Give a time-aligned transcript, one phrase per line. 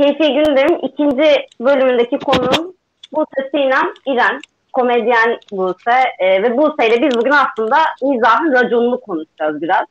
[0.00, 2.74] Keyfi Gündem'in ikinci bölümündeki konuğum
[3.12, 4.40] Buse Sinem İren.
[4.72, 6.04] Komedyen Buse.
[6.18, 9.84] E, ve Buse ile biz bugün aslında mizahın raconunu konuşacağız biraz.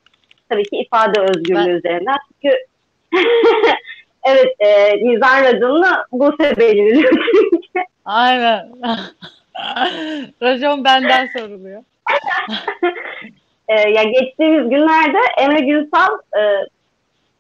[0.49, 2.17] Tabii ki ifade özgürlüğü Ben- üzerinden.
[2.41, 2.55] Çünkü
[4.23, 7.11] evet e, mizahın raconunu Buse belirliyor
[7.51, 7.85] çünkü.
[8.05, 8.69] Aynen.
[10.41, 11.83] Racon benden soruluyor.
[13.67, 16.41] E, ya geçtiğimiz günlerde Emre Günsal e,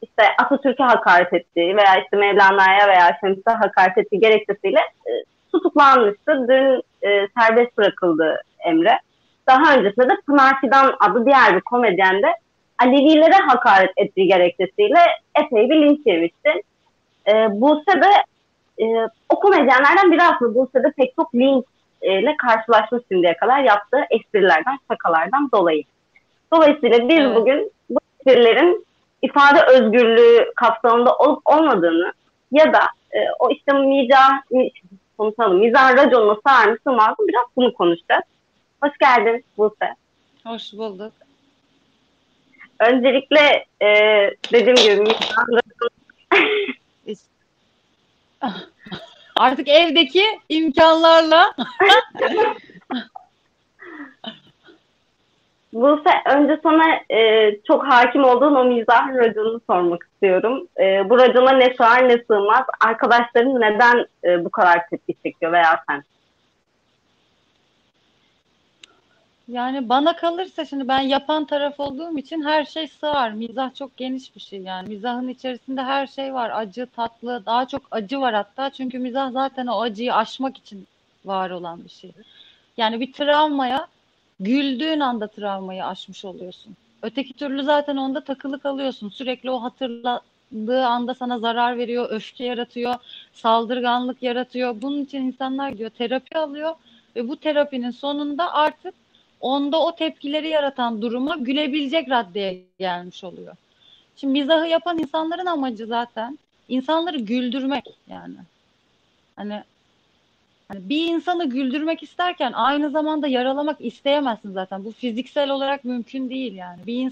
[0.01, 5.11] işte Atatürk'e hakaret ettiği veya işte Mevlana'ya veya Şems'e hakaret ettiği gerekçesiyle e,
[5.51, 6.47] tutuklanmıştı.
[6.47, 8.99] Dün e, serbest bırakıldı Emre.
[9.47, 12.33] Daha öncesinde de Pınar Fidan adlı diğer bir komedyen de
[12.79, 14.99] Alevilere hakaret ettiği gerekçesiyle
[15.43, 16.61] epey bir linç yemişti.
[17.27, 18.11] E, Buse de
[18.83, 18.85] e,
[19.29, 21.65] o komedyenlerden biri aslında Buse de pek çok linç
[22.01, 25.83] e, ile karşılaşmış şimdiye kadar yaptığı esprilerden, şakalardan dolayı.
[26.53, 27.35] Dolayısıyla biz Evet.
[27.35, 28.85] bugün bu esprilerin
[29.21, 32.13] ifade özgürlüğü kapsamında olup olmadığını
[32.51, 32.79] ya da
[33.11, 34.71] e, o işte mizah, mi-
[35.17, 38.23] konuşalım, mizah raconuna sığar mı sığmaz mı biraz bunu konuşacağız.
[38.83, 39.95] Hoş geldin Buse.
[40.45, 41.13] Hoş bulduk.
[42.79, 43.87] Öncelikle e,
[44.51, 45.45] dediğim gibi mizah
[49.35, 51.55] Artık evdeki imkanlarla
[55.73, 60.67] Buse önce sana e, çok hakim olduğun o mizah raconunu sormak istiyorum.
[60.79, 62.65] E, bu racona ne sığar ne sığmaz.
[62.85, 66.03] Arkadaşların neden e, bu kadar tepki çekiyor veya sen?
[69.49, 73.31] yani bana kalırsa şimdi ben yapan taraf olduğum için her şey sığar.
[73.31, 74.89] Mizah çok geniş bir şey yani.
[74.89, 76.51] Mizahın içerisinde her şey var.
[76.53, 78.69] Acı, tatlı, daha çok acı var hatta.
[78.69, 80.87] Çünkü mizah zaten o acıyı aşmak için
[81.25, 82.11] var olan bir şey.
[82.77, 83.87] Yani bir travmaya
[84.39, 86.75] güldüğün anda travmayı aşmış oluyorsun.
[87.01, 89.09] Öteki türlü zaten onda takılı kalıyorsun.
[89.09, 92.95] Sürekli o hatırladığı anda sana zarar veriyor, öfke yaratıyor,
[93.33, 94.81] saldırganlık yaratıyor.
[94.81, 96.75] Bunun için insanlar gidiyor terapi alıyor
[97.15, 98.93] ve bu terapinin sonunda artık
[99.41, 103.55] onda o tepkileri yaratan duruma gülebilecek raddeye gelmiş oluyor.
[104.15, 106.39] Şimdi mizahı yapan insanların amacı zaten
[106.69, 108.35] insanları güldürmek yani.
[109.35, 109.63] Hani
[110.69, 114.85] Hani bir insanı güldürmek isterken aynı zamanda yaralamak isteyemezsin zaten.
[114.85, 116.85] Bu fiziksel olarak mümkün değil yani.
[116.87, 117.11] Bir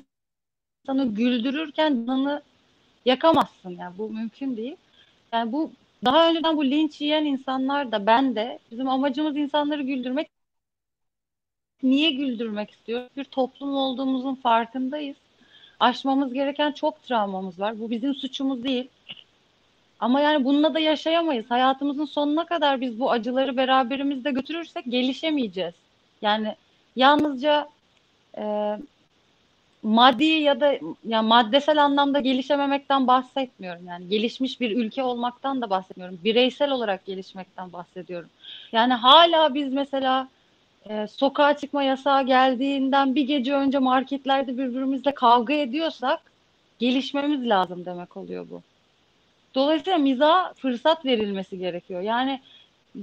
[0.85, 2.41] insanı güldürürken canını
[3.05, 3.97] yakamazsın yani.
[3.97, 4.75] Bu mümkün değil.
[5.33, 5.71] Yani bu
[6.05, 10.29] daha önceden bu linç yiyen insanlar da ben de bizim amacımız insanları güldürmek.
[11.83, 13.09] Niye güldürmek istiyoruz?
[13.17, 15.17] Bir toplum olduğumuzun farkındayız.
[15.79, 17.79] Aşmamız gereken çok travmamız var.
[17.79, 18.89] Bu bizim suçumuz değil.
[19.99, 21.51] Ama yani bununla da yaşayamayız.
[21.51, 25.73] Hayatımızın sonuna kadar biz bu acıları beraberimizde götürürsek gelişemeyeceğiz.
[26.21, 26.55] Yani
[26.95, 27.69] yalnızca
[28.37, 28.77] e,
[29.83, 33.87] maddi ya da ya maddesel anlamda gelişememekten bahsetmiyorum.
[33.87, 36.19] Yani gelişmiş bir ülke olmaktan da bahsetmiyorum.
[36.23, 38.29] Bireysel olarak gelişmekten bahsediyorum.
[38.71, 40.27] Yani hala biz mesela
[40.89, 46.19] e, sokağa çıkma yasağı geldiğinden bir gece önce marketlerde birbirimizle kavga ediyorsak
[46.79, 48.61] gelişmemiz lazım demek oluyor bu.
[49.55, 52.01] Dolayısıyla miza fırsat verilmesi gerekiyor.
[52.01, 52.41] Yani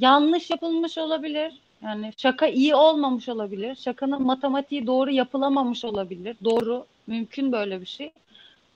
[0.01, 1.53] yanlış yapılmış olabilir.
[1.83, 3.75] Yani şaka iyi olmamış olabilir.
[3.75, 6.37] Şakanın matematiği doğru yapılamamış olabilir.
[6.45, 8.11] Doğru, mümkün böyle bir şey.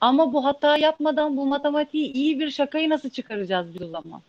[0.01, 4.21] Ama bu hata yapmadan bu matematiği iyi bir şakayı nasıl çıkaracağız biz o zaman?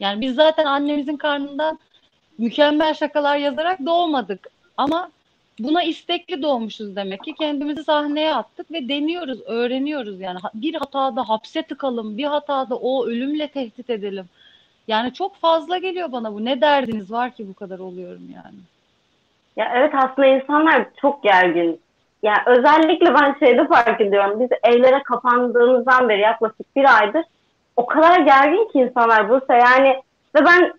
[0.00, 1.78] Yani biz zaten annemizin karnından
[2.38, 4.48] mükemmel şakalar yazarak doğmadık.
[4.76, 5.10] Ama
[5.58, 7.34] buna istekli doğmuşuz demek ki.
[7.34, 10.38] Kendimizi sahneye attık ve deniyoruz, öğreniyoruz yani.
[10.54, 14.24] Bir hatada hapse tıkalım, bir hatada o ölümle tehdit edelim.
[14.88, 16.44] Yani çok fazla geliyor bana bu.
[16.44, 18.58] Ne derdiniz var ki bu kadar oluyorum yani.
[19.56, 21.80] Ya evet aslında insanlar çok gergin.
[22.22, 24.40] Yani özellikle ben şeyde fark ediyorum.
[24.40, 27.24] Biz evlere kapandığımızdan beri yaklaşık bir aydır
[27.76, 30.02] o kadar gergin ki insanlar Bursa yani
[30.34, 30.74] ve ben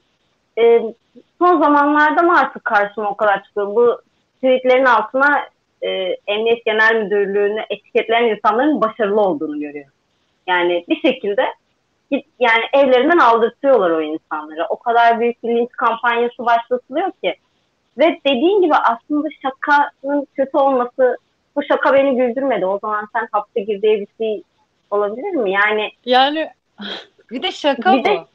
[0.57, 0.94] e,
[1.39, 3.67] son zamanlarda mı artık karşıma o kadar çıkıyor.
[3.67, 4.01] Bu
[4.44, 5.42] tweetlerin altına
[5.81, 5.90] e,
[6.28, 9.92] Emniyet Genel Müdürlüğü'nü etiketleyen insanların başarılı olduğunu görüyorum.
[10.48, 11.46] Yani bir şekilde
[12.40, 14.66] yani evlerinden aldırtıyorlar o insanları.
[14.69, 17.36] O kadar büyük bir linç kampanyası başlatılıyor ki.
[17.98, 21.18] Ve dediğin gibi aslında şakanın kötü olması,
[21.56, 22.66] bu şaka beni güldürmedi.
[22.66, 24.44] O zaman sen hapse gir diye bir şey
[24.92, 25.51] olabilir mi?
[25.51, 26.50] Yani Yani
[27.31, 28.06] bir de şaka Bir bu.
[28.06, 28.25] de-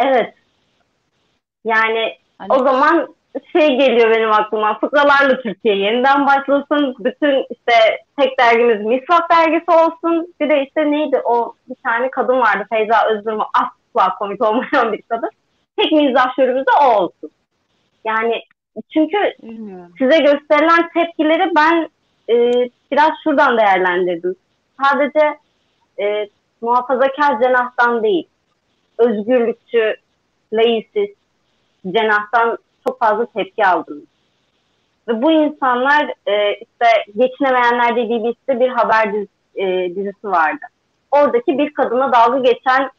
[0.00, 0.34] evet.
[1.64, 3.14] Yani Hani o zaman
[3.52, 4.78] şey geliyor benim aklıma.
[4.78, 6.94] Fıkralarla Türkiye yeniden başlasın.
[6.98, 10.34] Bütün işte tek dergimiz Misvak dergisi olsun.
[10.40, 15.02] Bir de işte neydi o bir tane kadın vardı Feyza Özdurma asla komik olmayan bir
[15.02, 15.30] kadın.
[15.76, 17.30] Tek mizah şörümüzde o olsun.
[18.04, 18.42] Yani
[18.92, 19.92] çünkü bilmiyorum.
[19.98, 21.88] size gösterilen tepkileri ben
[22.28, 22.52] e,
[22.92, 24.36] biraz şuradan değerlendirdim.
[24.82, 25.38] Sadece
[26.00, 26.28] e,
[26.60, 28.28] muhafazakar cenahtan değil,
[28.98, 29.96] özgürlükçü,
[30.52, 31.16] laisist
[31.86, 34.04] cenahtan çok fazla tepki aldınız.
[35.08, 36.86] Ve bu insanlar e, işte
[37.16, 40.64] geçinemeyenler dediği bir bir haber diz, e, dizisi vardı.
[41.10, 42.90] Oradaki bir kadına dalga geçen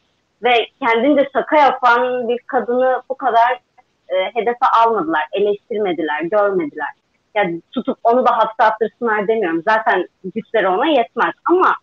[0.42, 3.60] ve kendince şaka yapan bir kadını bu kadar
[4.08, 6.88] e, hedefe almadılar, eleştirmediler, görmediler.
[7.34, 9.62] Yani tutup onu da hapse attırsınlar demiyorum.
[9.68, 11.34] Zaten güçleri ona yetmez.
[11.44, 11.74] Ama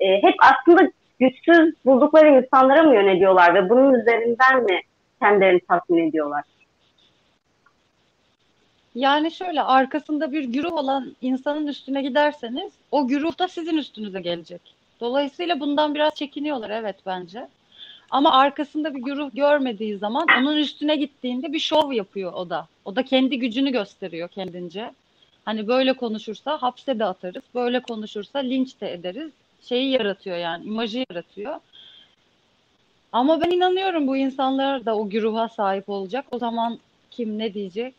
[0.00, 0.90] e, hep aslında
[1.20, 4.80] güçsüz buldukları insanlara mı yöneliyorlar ve bunun üzerinden mi
[5.22, 6.44] kendilerini tatmin ediyorlar?
[8.94, 14.60] Yani şöyle arkasında bir güruh olan insanın üstüne giderseniz o güruh da sizin üstünüze gelecek.
[15.00, 17.48] Dolayısıyla bundan biraz çekiniyorlar evet bence.
[18.10, 22.66] Ama arkasında bir güruh görmediği zaman onun üstüne gittiğinde bir şov yapıyor o da.
[22.84, 24.90] O da kendi gücünü gösteriyor kendince.
[25.44, 29.32] Hani böyle konuşursa hapse de atarız, böyle konuşursa linç de ederiz.
[29.62, 31.60] Şeyi yaratıyor yani, imajı yaratıyor.
[33.12, 36.24] Ama ben inanıyorum bu insanlar da o güruha sahip olacak.
[36.30, 36.78] O zaman
[37.10, 37.94] kim ne diyecek?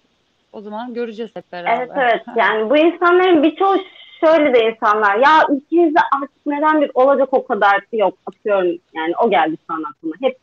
[0.54, 1.78] O zaman göreceğiz hep beraber.
[1.78, 2.22] Evet evet.
[2.36, 3.78] Yani bu insanların birçoğu
[4.20, 5.16] şöyle de insanlar.
[5.16, 8.78] Ya ülkemizde artık neden bir olacak o kadar yok atıyorum.
[8.94, 10.16] Yani o geldi şu an aklıma.
[10.22, 10.38] Hep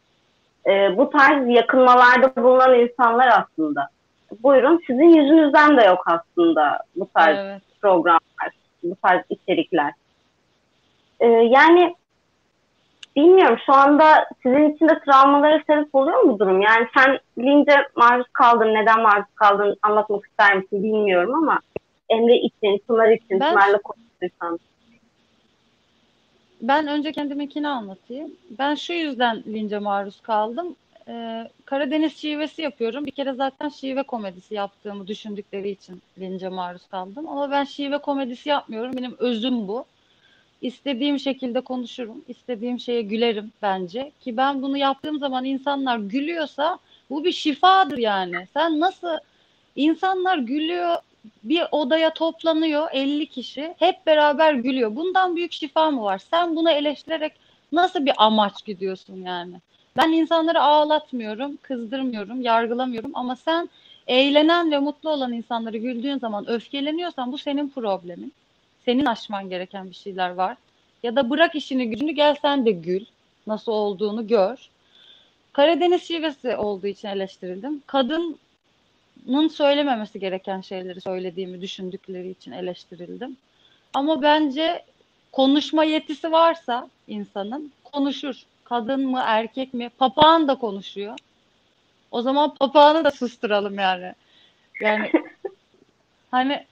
[0.66, 3.88] e, bu tarz yakınmalarda bulunan insanlar aslında.
[4.42, 7.62] Buyurun sizin yüzünüzden de yok aslında bu tarz evet.
[7.82, 8.50] programlar,
[8.82, 9.92] bu tarz içerikler.
[11.20, 11.94] E, yani
[13.16, 16.60] bilmiyorum şu anda sizin için de travmalara sebep oluyor mu durum?
[16.60, 21.60] Yani sen lince maruz kaldın, neden maruz kaldın anlatmak ister misin bilmiyorum ama
[22.08, 24.58] Emre için, Pınar için, ben, Pınar'la konuşursan.
[26.62, 28.30] Ben önce kendiminkini anlatayım.
[28.58, 30.76] Ben şu yüzden lince maruz kaldım.
[31.08, 33.06] Ee, Karadeniz şivesi yapıyorum.
[33.06, 37.28] Bir kere zaten şive komedisi yaptığımı düşündükleri için lince maruz kaldım.
[37.28, 38.92] Ama ben şive komedisi yapmıyorum.
[38.96, 39.84] Benim özüm bu.
[40.62, 42.24] İstediğim şekilde konuşurum.
[42.28, 44.12] istediğim şeye gülerim bence.
[44.20, 46.78] Ki ben bunu yaptığım zaman insanlar gülüyorsa
[47.10, 48.46] bu bir şifadır yani.
[48.54, 49.18] Sen nasıl
[49.76, 50.96] insanlar gülüyor
[51.44, 54.96] bir odaya toplanıyor 50 kişi hep beraber gülüyor.
[54.96, 56.18] Bundan büyük şifa mı var?
[56.18, 57.32] Sen bunu eleştirerek
[57.72, 59.54] nasıl bir amaç gidiyorsun yani?
[59.96, 63.68] Ben insanları ağlatmıyorum, kızdırmıyorum, yargılamıyorum ama sen
[64.06, 68.32] eğlenen ve mutlu olan insanları güldüğün zaman öfkeleniyorsan bu senin problemin.
[68.86, 70.56] Senin aşman gereken bir şeyler var.
[71.02, 73.04] Ya da bırak işini gücünü gel sen de gül.
[73.46, 74.68] Nasıl olduğunu gör.
[75.52, 77.82] Karadeniz şivesi olduğu için eleştirildim.
[77.86, 78.38] Kadın
[79.50, 83.36] söylememesi gereken şeyleri söylediğimi düşündükleri için eleştirildim.
[83.94, 84.84] Ama bence
[85.32, 88.42] konuşma yetisi varsa insanın konuşur.
[88.64, 89.88] Kadın mı erkek mi?
[89.98, 91.18] Papağan da konuşuyor.
[92.10, 94.14] O zaman papağanı da susturalım yani.
[94.80, 95.10] Yani
[96.30, 96.66] hani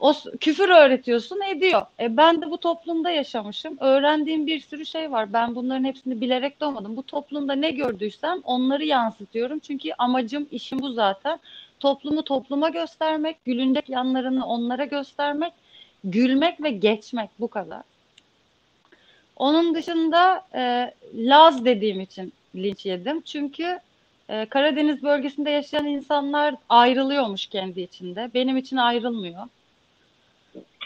[0.00, 1.82] o küfür öğretiyorsun ediyor.
[2.00, 3.76] E ben de bu toplumda yaşamışım.
[3.80, 5.32] Öğrendiğim bir sürü şey var.
[5.32, 6.96] Ben bunların hepsini bilerek doğmadım.
[6.96, 9.58] Bu toplumda ne gördüysem onları yansıtıyorum.
[9.58, 11.38] Çünkü amacım, işim bu zaten.
[11.80, 15.52] Toplumu topluma göstermek, gülüncek yanlarını onlara göstermek,
[16.04, 17.82] gülmek ve geçmek bu kadar.
[19.36, 23.20] Onun dışında e, Laz dediğim için linç yedim.
[23.20, 23.78] Çünkü
[24.28, 28.30] e, Karadeniz bölgesinde yaşayan insanlar ayrılıyormuş kendi içinde.
[28.34, 29.46] Benim için ayrılmıyor.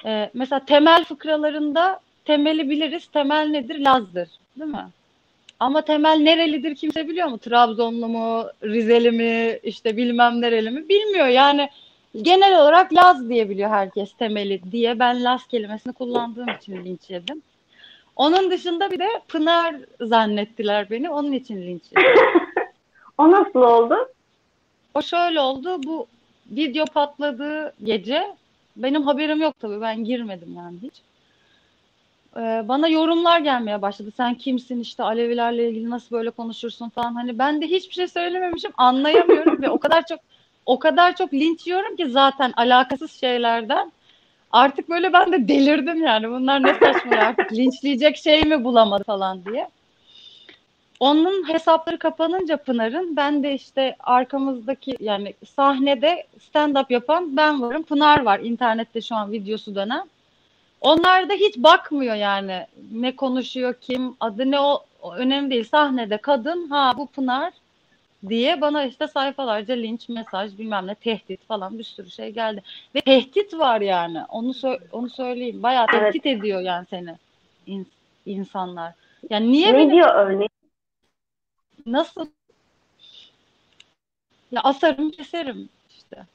[0.04, 3.06] E, mesela temel fıkralarında temeli biliriz.
[3.06, 3.78] Temel nedir?
[3.78, 4.28] Laz'dır.
[4.56, 4.86] Değil mi?
[5.62, 7.38] Ama Temel nerelidir kimse biliyor mu?
[7.38, 11.26] Trabzonlu mu, Rizeli mi, işte bilmem nereli mi bilmiyor.
[11.26, 11.68] Yani
[12.22, 14.98] genel olarak Laz diye biliyor herkes Temel'i diye.
[14.98, 17.42] Ben Laz kelimesini kullandığım için linç yedim.
[18.16, 21.10] Onun dışında bir de Pınar zannettiler beni.
[21.10, 22.22] Onun için linç yedim.
[23.18, 23.96] o nasıl oldu?
[24.94, 25.82] O şöyle oldu.
[25.82, 26.06] Bu
[26.50, 28.36] video patladığı gece
[28.76, 29.80] benim haberim yok tabii.
[29.80, 30.94] Ben girmedim yani hiç.
[32.36, 34.10] Ee, bana yorumlar gelmeye başladı.
[34.16, 37.14] Sen kimsin işte Alevilerle ilgili nasıl böyle konuşursun falan.
[37.14, 38.72] Hani ben de hiçbir şey söylememişim.
[38.76, 40.20] Anlayamıyorum ve o kadar çok
[40.66, 43.92] o kadar çok linç yiyorum ki zaten alakasız şeylerden.
[44.52, 46.30] Artık böyle ben de delirdim yani.
[46.30, 49.68] Bunlar ne saçma artık linçleyecek şey mi bulamadı falan diye.
[51.02, 57.82] Onun hesapları kapanınca Pınar'ın ben de işte arkamızdaki yani sahnede stand-up yapan ben varım.
[57.82, 60.08] Pınar var internette şu an videosu dönen.
[60.80, 62.66] Onlar da hiç bakmıyor yani.
[62.92, 65.64] Ne konuşuyor kim adı ne o, o önemli değil.
[65.64, 67.52] Sahnede kadın ha bu Pınar
[68.28, 72.62] diye bana işte sayfalarca linç mesaj bilmem ne tehdit falan bir sürü şey geldi.
[72.94, 74.18] Ve tehdit var yani.
[74.28, 75.62] Onu sö- onu söyleyeyim.
[75.62, 76.12] Bayağı evet.
[76.12, 77.14] tehdit ediyor yani seni
[77.66, 77.86] in-
[78.26, 78.92] insanlar.
[79.30, 79.90] Yani niye ne benim...
[79.90, 80.61] diyor örneğin
[81.86, 82.26] nasıl
[84.52, 86.26] ya asarım keserim işte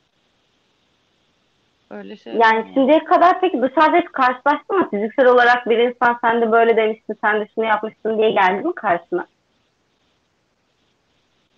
[1.89, 2.33] Öyle şey.
[2.33, 4.89] Yani şimdiye kadar peki dışarıda hiç karşılaştın mı?
[4.89, 8.75] Fiziksel olarak bir insan sen de böyle demiştin, sen de şunu yapmıştın diye geldi mi
[8.75, 9.27] karşına?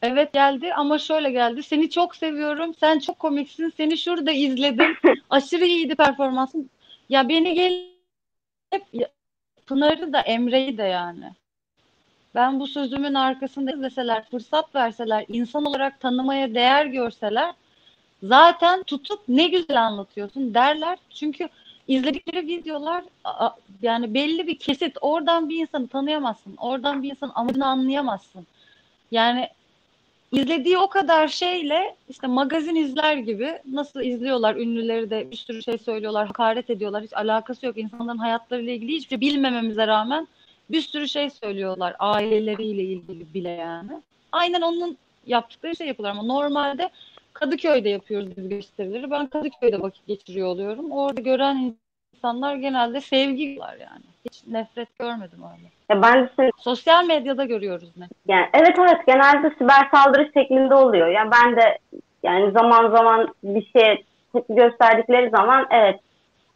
[0.01, 1.63] Evet geldi ama şöyle geldi.
[1.63, 2.73] Seni çok seviyorum.
[2.73, 3.69] Sen çok komiksin.
[3.77, 4.97] Seni şurada izledim.
[5.29, 6.69] Aşırı iyiydi performansın.
[7.09, 7.83] Ya beni gel
[8.71, 8.83] hep
[9.67, 11.31] Pınar'ı da Emre'yi de yani.
[12.35, 17.53] Ben bu sözümün arkasında izleseler, fırsat verseler, insan olarak tanımaya değer görseler
[18.23, 20.97] zaten tutup ne güzel anlatıyorsun derler.
[21.09, 21.49] Çünkü
[21.87, 23.03] izledikleri videolar
[23.81, 24.97] yani belli bir kesit.
[25.01, 26.55] Oradan bir insanı tanıyamazsın.
[26.57, 28.47] Oradan bir insanın amacını anlayamazsın.
[29.11, 29.49] Yani
[30.31, 35.77] izlediği o kadar şeyle işte magazin izler gibi nasıl izliyorlar ünlüleri de bir sürü şey
[35.77, 37.03] söylüyorlar, hakaret ediyorlar.
[37.03, 37.77] Hiç alakası yok.
[37.77, 40.27] İnsanların hayatlarıyla ilgili hiçbir şey bilmememize rağmen
[40.71, 43.91] bir sürü şey söylüyorlar aileleriyle ilgili bile yani.
[44.31, 46.89] Aynen onun yaptıkları şey yapıyorlar ama normalde
[47.33, 49.11] Kadıköy'de yapıyoruz biz gösterileri.
[49.11, 50.91] Ben Kadıköy'de vakit geçiriyor oluyorum.
[50.91, 51.75] Orada gören
[52.15, 54.03] insanlar genelde sevgi var yani.
[54.25, 55.69] Hiç nefret görmedim öyle.
[55.89, 58.07] Ya ben de seni- Sosyal medyada görüyoruz ne.
[58.27, 61.07] yani evet evet genelde siber saldırı şeklinde oluyor.
[61.07, 61.77] Ya ben de
[62.23, 64.03] yani zaman zaman bir şey
[64.49, 65.99] gösterdikleri zaman evet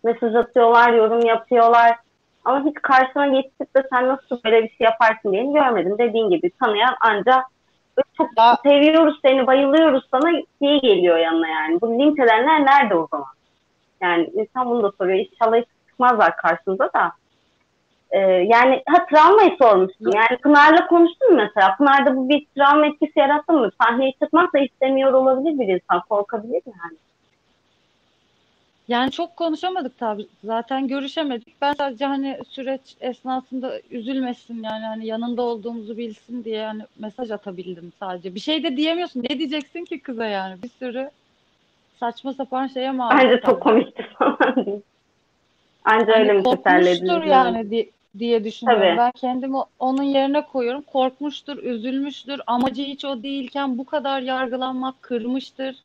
[0.03, 1.97] mesaj atıyorlar, yorum yapıyorlar.
[2.45, 5.95] Ama hiç karşına geçip de sen nasıl böyle bir şey yaparsın diye görmedim.
[5.97, 7.45] Dediğin gibi tanıyan ancak
[8.17, 10.31] çok Ya- seviyoruz seni, bayılıyoruz sana
[10.61, 11.81] diye geliyor yanına yani.
[11.81, 13.27] Bu linç edenler nerede o zaman?
[14.01, 15.19] Yani insan bunu da soruyor.
[15.31, 17.11] İnşallah hiç çıkmazlar karşınıza da.
[18.11, 20.11] Ee, yani ha travmayı sormuştum.
[20.15, 21.75] Yani Pınar'la konuştun mu mesela?
[21.77, 23.69] Pınar'da bu bir travma etkisi yarattı mı?
[23.81, 26.01] Sahneye çıkmak da istemiyor olabilir bir insan.
[26.09, 26.97] Korkabilir yani.
[28.87, 30.27] Yani çok konuşamadık tabii.
[30.43, 31.61] Zaten görüşemedik.
[31.61, 37.93] Ben sadece hani süreç esnasında üzülmesin yani hani yanında olduğumuzu bilsin diye hani mesaj atabildim
[37.99, 38.35] sadece.
[38.35, 39.23] Bir şey de diyemiyorsun.
[39.29, 40.63] Ne diyeceksin ki kıza yani?
[40.63, 41.09] Bir sürü
[41.99, 44.37] saçma sapan şeye maruz Bence çok komikti falan.
[45.85, 48.83] Anca Hani öyle korkmuştur yani di- diye düşünüyorum.
[48.87, 48.97] Tabii.
[48.97, 50.81] Ben kendimi onun yerine koyuyorum.
[50.81, 52.41] Korkmuştur, üzülmüştür.
[52.47, 55.75] Amacı hiç o değilken bu kadar yargılanmak kırmıştır.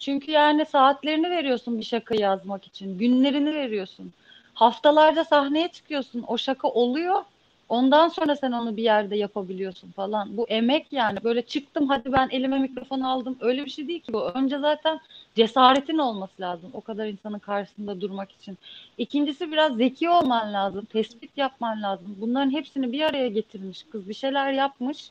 [0.00, 2.98] Çünkü yani saatlerini veriyorsun bir şaka yazmak için.
[2.98, 4.12] Günlerini veriyorsun.
[4.54, 6.24] Haftalarca sahneye çıkıyorsun.
[6.26, 7.22] O şaka oluyor.
[7.68, 10.36] Ondan sonra sen onu bir yerde yapabiliyorsun falan.
[10.36, 11.18] Bu emek yani.
[11.24, 13.36] Böyle çıktım hadi ben elime mikrofon aldım.
[13.40, 14.22] Öyle bir şey değil ki bu.
[14.22, 15.00] Önce zaten
[15.34, 16.70] cesaretin olması lazım.
[16.72, 18.58] O kadar insanın karşısında durmak için.
[18.98, 20.84] İkincisi biraz zeki olman lazım.
[20.84, 22.16] Tespit yapman lazım.
[22.20, 24.08] Bunların hepsini bir araya getirmiş kız.
[24.08, 25.10] Bir şeyler yapmış.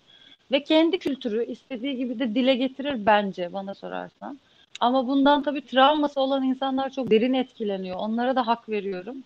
[0.51, 4.37] Ve kendi kültürü istediği gibi de dile getirir bence bana sorarsan.
[4.79, 7.97] Ama bundan tabii travması olan insanlar çok derin etkileniyor.
[7.99, 9.17] Onlara da hak veriyorum.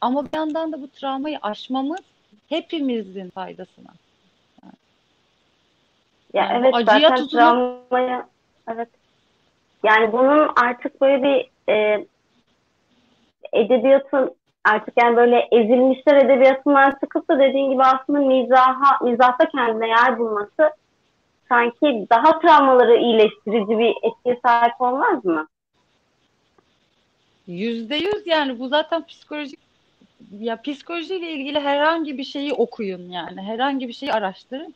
[0.00, 2.00] Ama bir yandan da bu travmayı aşmamız
[2.48, 3.90] hepimizin faydasına.
[6.34, 8.28] Ya Yani evet acıya zaten tutunup- travmaya
[8.72, 8.88] evet.
[9.84, 12.06] Yani bunun artık böyle bir e,
[13.52, 14.34] edebiyatın
[14.64, 20.70] artık yani böyle ezilmişler edebiyatından çıkıp da dediğin gibi aslında mizaha, mizahta kendine yer bulması
[21.48, 25.46] sanki daha travmaları iyileştirici bir etkiye sahip olmaz mı?
[27.46, 29.58] Yüzde yüz yani bu zaten psikolojik
[30.38, 34.74] ya psikolojiyle ilgili herhangi bir şeyi okuyun yani herhangi bir şeyi araştırın.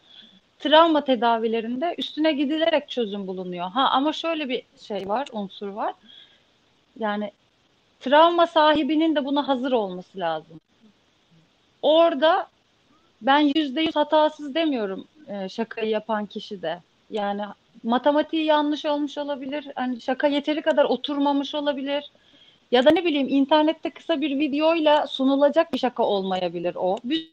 [0.58, 3.70] Travma tedavilerinde üstüne gidilerek çözüm bulunuyor.
[3.70, 5.94] Ha ama şöyle bir şey var, unsur var.
[6.98, 7.32] Yani
[8.00, 10.60] travma sahibinin de buna hazır olması lazım.
[11.82, 12.48] Orada
[13.22, 16.80] ben yüzde yüz hatasız demiyorum e, şakayı yapan kişi de.
[17.10, 17.42] Yani
[17.82, 19.68] matematiği yanlış olmuş olabilir.
[19.74, 22.10] Hani şaka yeteri kadar oturmamış olabilir.
[22.70, 26.96] Ya da ne bileyim internette kısa bir videoyla sunulacak bir şaka olmayabilir o.
[27.04, 27.32] Bir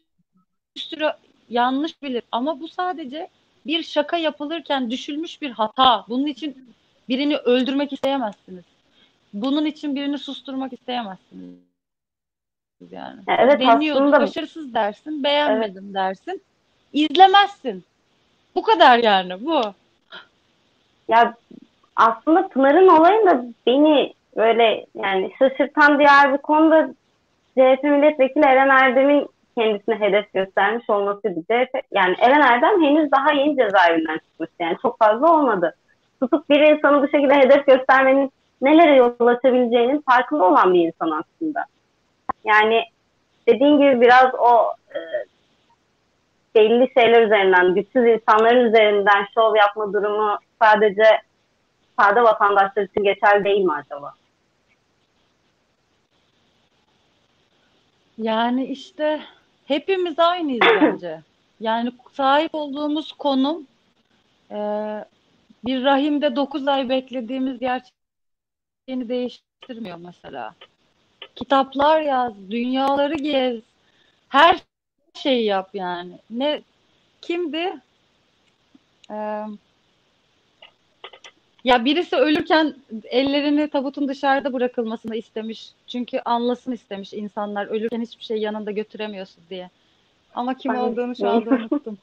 [0.76, 1.10] sürü
[1.48, 3.28] yanlış bilir ama bu sadece
[3.66, 6.04] bir şaka yapılırken düşülmüş bir hata.
[6.08, 6.74] Bunun için
[7.08, 8.64] birini öldürmek isteyemezsiniz.
[9.32, 11.58] Bunun için birini susturmak isteyemezsiniz.
[12.90, 13.20] Yani.
[13.28, 16.42] Ya evet Deniyordu, aslında başarısız dersin, beğenmedim dersin.
[16.92, 17.84] İzlemezsin.
[18.54, 19.62] Bu kadar yani bu.
[21.08, 21.34] Ya
[21.96, 26.88] aslında Pınar'ın olayında beni böyle yani şaşırtan diğer bir konuda
[27.54, 29.28] CHP milletvekili Eren Erdem'in
[29.58, 31.40] kendisine hedef göstermiş olmasıydı.
[31.40, 35.74] CHP, yani Eren Erdem henüz daha yeni cezaevinden çıkmış yani çok fazla olmadı.
[36.20, 41.64] Tutup bir insanı bu şekilde hedef göstermenin nelere yol açabileceğinin farkında olan bir insan aslında.
[42.44, 42.84] Yani
[43.48, 44.98] dediğin gibi biraz o e,
[46.54, 51.04] belli şeyler üzerinden, güçsüz insanların üzerinden şov yapma durumu sadece
[51.98, 54.14] sade vatandaşlar için geçerli değil mi acaba?
[58.18, 59.20] Yani işte
[59.64, 61.20] hepimiz aynıyız bence.
[61.60, 63.66] Yani sahip olduğumuz konum
[64.50, 64.56] e,
[65.64, 70.54] bir rahimde 9 ay beklediğimiz gerçeğini değiştiren getirmiyor mesela.
[71.36, 73.60] Kitaplar yaz, dünyaları gez,
[74.28, 74.56] her
[75.18, 76.18] şeyi yap yani.
[76.30, 76.62] Ne
[77.22, 77.80] kimdi?
[79.10, 79.44] Ee,
[81.64, 85.70] ya birisi ölürken ellerini tabutun dışarıda bırakılmasını istemiş.
[85.86, 89.70] Çünkü anlasın istemiş insanlar ölürken hiçbir şey yanında götüremiyorsun diye.
[90.34, 91.98] Ama kim Ben olduğunu şu anda unuttum.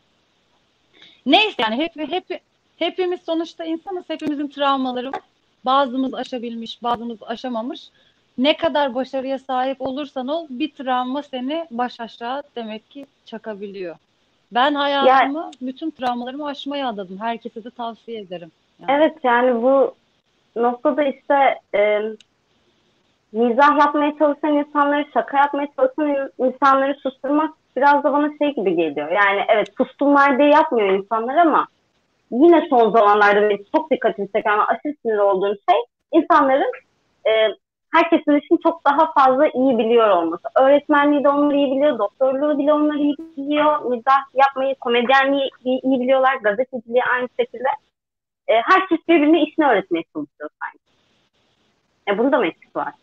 [1.26, 2.42] Neyse yani hep, hep,
[2.78, 4.04] hepimiz sonuçta insanız.
[4.08, 5.22] Hepimizin travmaları var.
[5.66, 7.90] Bazımız aşabilmiş, bazımız aşamamış.
[8.38, 13.96] Ne kadar başarıya sahip olursan ol bir travma seni baş aşağı demek ki çakabiliyor.
[14.52, 17.18] Ben hayatımı, bütün travmalarımı aşmaya adadım.
[17.20, 18.52] Herkese de tavsiye ederim.
[18.80, 18.92] Yani.
[18.92, 19.96] Evet yani bu
[20.56, 22.02] noktada işte e,
[23.32, 29.12] mizah yapmaya çalışan insanları, şaka yapmaya çalışan insanları susturmak biraz da bana şey gibi geliyor.
[29.12, 31.68] Yani evet sustunlar diye yapmıyor insanlar ama
[32.32, 35.80] yine son zamanlarda benim çok dikkatimi çeken aşırı sinir olduğum şey
[36.12, 36.72] insanların
[37.28, 37.32] e,
[37.96, 40.44] herkesin için çok daha fazla iyi biliyor olması.
[40.56, 46.00] Öğretmenliği de onları iyi biliyor, doktorluğu bile onları iyi biliyor, mizah yapmayı, komedyenliği iyi, iyi
[46.00, 47.68] biliyorlar, gazeteciliği aynı şekilde.
[48.48, 50.78] E, herkes birbirine işini öğretmeye çalışıyor sanki.
[52.08, 52.94] E, bunda mı eksik var?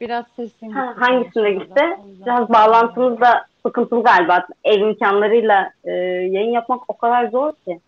[0.00, 1.86] Biraz sesin Ha, gitti hangisinde konuşmada.
[1.86, 2.00] gitti?
[2.26, 4.46] Biraz bağlantımız da sıkıntılı galiba.
[4.64, 5.90] Ev imkanlarıyla e,
[6.30, 7.80] yayın yapmak o kadar zor ki.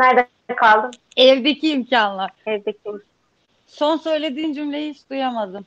[0.00, 0.26] Nerede
[0.56, 0.90] kaldım?
[1.16, 2.30] Evdeki imkanlar.
[2.46, 2.78] Evdeki.
[3.66, 5.66] Son söylediğin cümleyi hiç duyamadım.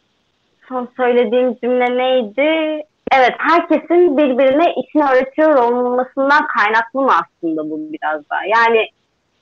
[0.68, 2.84] Son söylediğim cümle neydi?
[3.12, 8.46] Evet, herkesin birbirine işini öğretiyor olmasından kaynaklı mı aslında bu biraz daha?
[8.46, 8.90] Yani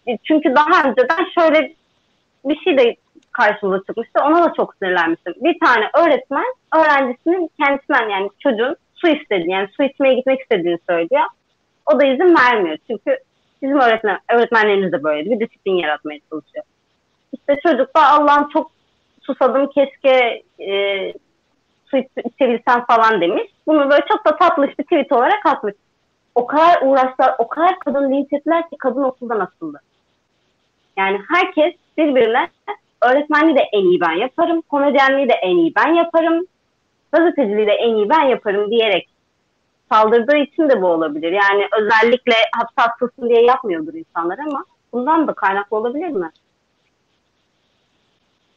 [0.08, 1.74] e, çünkü daha önceden şöyle
[2.46, 2.96] bir şey de
[3.32, 4.20] karşımıza çıkmıştı.
[4.24, 5.34] Ona da çok sinirlenmiştim.
[5.38, 6.46] Bir tane öğretmen
[6.76, 11.24] öğrencisinin kendisinden yani çocuğun su istediğini yani su içmeye gitmek istediğini söylüyor.
[11.86, 12.78] O da izin vermiyor.
[12.88, 13.18] Çünkü
[13.62, 16.64] bizim öğretmen, öğretmenlerimiz de böyle bir disiplin yaratmaya çalışıyor.
[17.34, 18.72] İşte çocuk da Allah'ım çok
[19.22, 21.14] susadım keşke e,
[21.86, 23.52] su iç- içebilsem falan demiş.
[23.68, 25.74] Bunu böyle çok da tatlış bir tweet olarak atmış.
[26.36, 29.82] O kadar uğraştılar, o kadar kadın linç ettiler ki kadın okuldan atıldı.
[30.98, 32.50] Yani herkes birbirine
[33.02, 36.46] öğretmenliği de en iyi ben yaparım, komedyenliği de en iyi ben yaparım,
[37.12, 39.11] gazeteciliği de en iyi ben yaparım diyerek
[39.92, 41.32] saldırdığı için de bu olabilir.
[41.32, 46.32] Yani özellikle hapse atılsın diye yapmıyordur insanlar ama bundan da kaynaklı olabilir mi?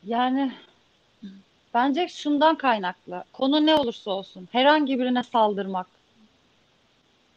[0.07, 0.53] Yani
[1.75, 3.25] bence şundan kaynaklı.
[3.33, 5.87] Konu ne olursa olsun herhangi birine saldırmak.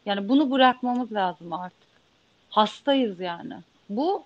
[0.06, 1.88] Yani bunu bırakmamız lazım artık.
[2.50, 3.54] Hastayız yani.
[3.90, 4.24] Bu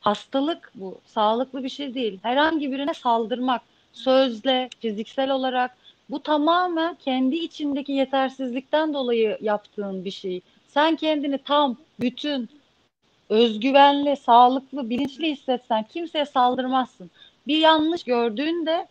[0.00, 0.98] hastalık bu.
[1.06, 2.18] Sağlıklı bir şey değil.
[2.22, 5.76] Herhangi birine saldırmak sözle, fiziksel olarak
[6.10, 10.40] bu tamamen kendi içindeki yetersizlikten dolayı yaptığın bir şey.
[10.68, 12.48] Sen kendini tam, bütün,
[13.28, 17.10] özgüvenli, sağlıklı, bilinçli hissetsen kimseye saldırmazsın.
[17.46, 18.86] Bir yanlış gördüğünde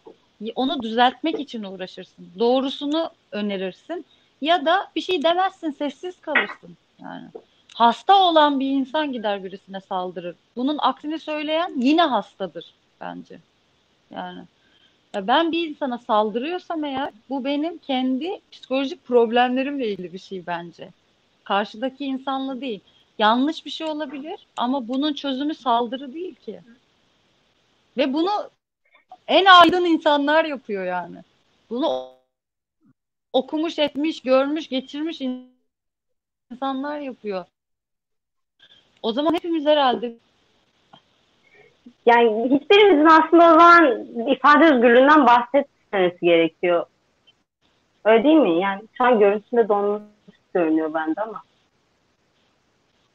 [0.56, 2.28] onu düzeltmek için uğraşırsın.
[2.40, 4.06] Doğrusunu önerirsin
[4.42, 6.78] ya da bir şey demezsin, sessiz kalırsın.
[7.02, 7.26] Yani
[7.74, 10.36] hasta olan bir insan gider birisine saldırır.
[10.56, 13.40] Bunun aksini söyleyen yine hastadır bence.
[14.12, 14.42] Yani
[15.14, 20.90] ya ben bir insana saldırıyorsam eğer bu benim kendi psikolojik problemlerimle ilgili bir şey bence.
[21.44, 22.80] Karşıdaki insanla değil.
[23.20, 26.62] Yanlış bir şey olabilir ama bunun çözümü saldırı değil ki.
[27.98, 28.50] Ve bunu
[29.28, 31.18] en aydın insanlar yapıyor yani.
[31.70, 32.10] Bunu
[33.34, 35.22] okumuş, etmiş, görmüş, geçirmiş
[36.52, 37.46] insanlar yapıyor.
[39.02, 40.16] O zaman hepimiz herhalde
[42.06, 46.86] Yani hiçbirimizin aslında o zaman ifade özgürlüğünden bahsetmemesi gerekiyor.
[48.06, 48.60] Öyle değil mi?
[48.62, 50.02] Yani şu an görüntüsünde donmuş
[50.54, 51.42] görünüyor bende ama.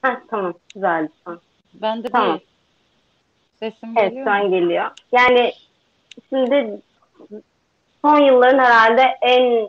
[0.03, 1.40] Heh, tamam güzeldi şu an.
[1.74, 2.29] bende Tamam.
[2.29, 2.46] değil.
[3.59, 4.37] Sesim Evet geliyor şu mu?
[4.37, 4.90] an geliyor.
[5.12, 5.53] Yani
[6.29, 6.81] şimdi
[8.05, 9.68] son yılların herhalde en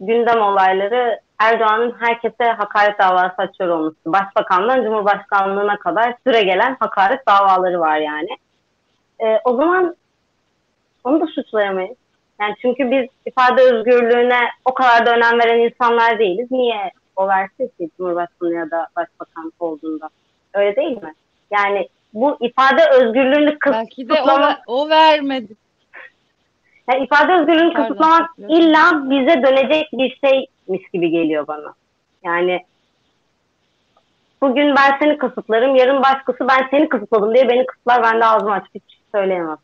[0.00, 3.96] gündem olayları Erdoğan'ın herkese hakaret davası açıyor olması.
[4.06, 8.28] Başbakandan Cumhurbaşkanlığına kadar süre gelen hakaret davaları var yani.
[9.24, 9.96] Ee, o zaman
[11.04, 11.96] onu da suçlayamayız.
[12.40, 16.50] Yani çünkü biz ifade özgürlüğüne o kadar da önem veren insanlar değiliz.
[16.50, 20.08] Niye o versin ki Cumhurbaşkanı ya da Başbakan olduğunda?
[20.54, 21.14] Öyle değil mi?
[21.50, 25.52] Yani bu ifade özgürlüğünü Belki de o, kısıtlamak o vermedi.
[26.90, 31.74] yani ifade özgürlüğünü Pardon, kısıtlamak illa bize dönecek bir şeymiş gibi geliyor bana.
[32.24, 32.64] Yani
[34.42, 38.52] bugün ben seni kısıtlarım, yarın başkası ben seni kısıtladım diye beni kısıtlar, ben de ağzımı
[38.52, 38.74] açıp
[39.12, 39.58] söyleyemem.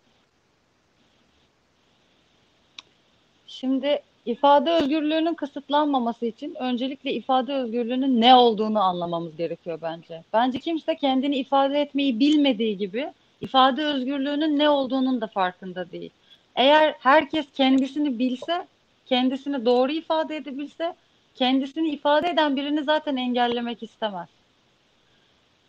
[3.46, 10.22] Şimdi İfade özgürlüğünün kısıtlanmaması için öncelikle ifade özgürlüğünün ne olduğunu anlamamız gerekiyor bence.
[10.32, 16.11] Bence kimse kendini ifade etmeyi bilmediği gibi ifade özgürlüğünün ne olduğunun da farkında değil.
[16.56, 18.66] Eğer herkes kendisini bilse,
[19.06, 20.94] kendisini doğru ifade edebilse,
[21.35, 24.28] kendisini ifade eden birini zaten engellemek istemez.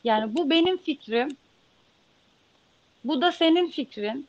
[0.04, 1.30] Yani bu benim fikrim.
[3.08, 4.28] Bu da senin fikrin.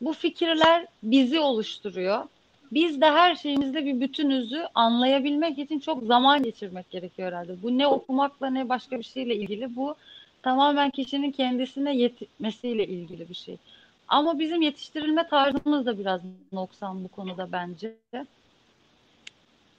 [0.00, 2.24] Bu fikirler bizi oluşturuyor.
[2.72, 7.62] Biz de her şeyimizde bir bütünüzü anlayabilmek için çok zaman geçirmek gerekiyor herhalde.
[7.62, 9.76] Bu ne okumakla ne başka bir şeyle ilgili.
[9.76, 9.94] Bu
[10.42, 13.56] tamamen kişinin kendisine yetmesiyle ilgili bir şey.
[14.08, 16.20] Ama bizim yetiştirilme tarzımız da biraz
[16.52, 17.94] noksan bu konuda bence.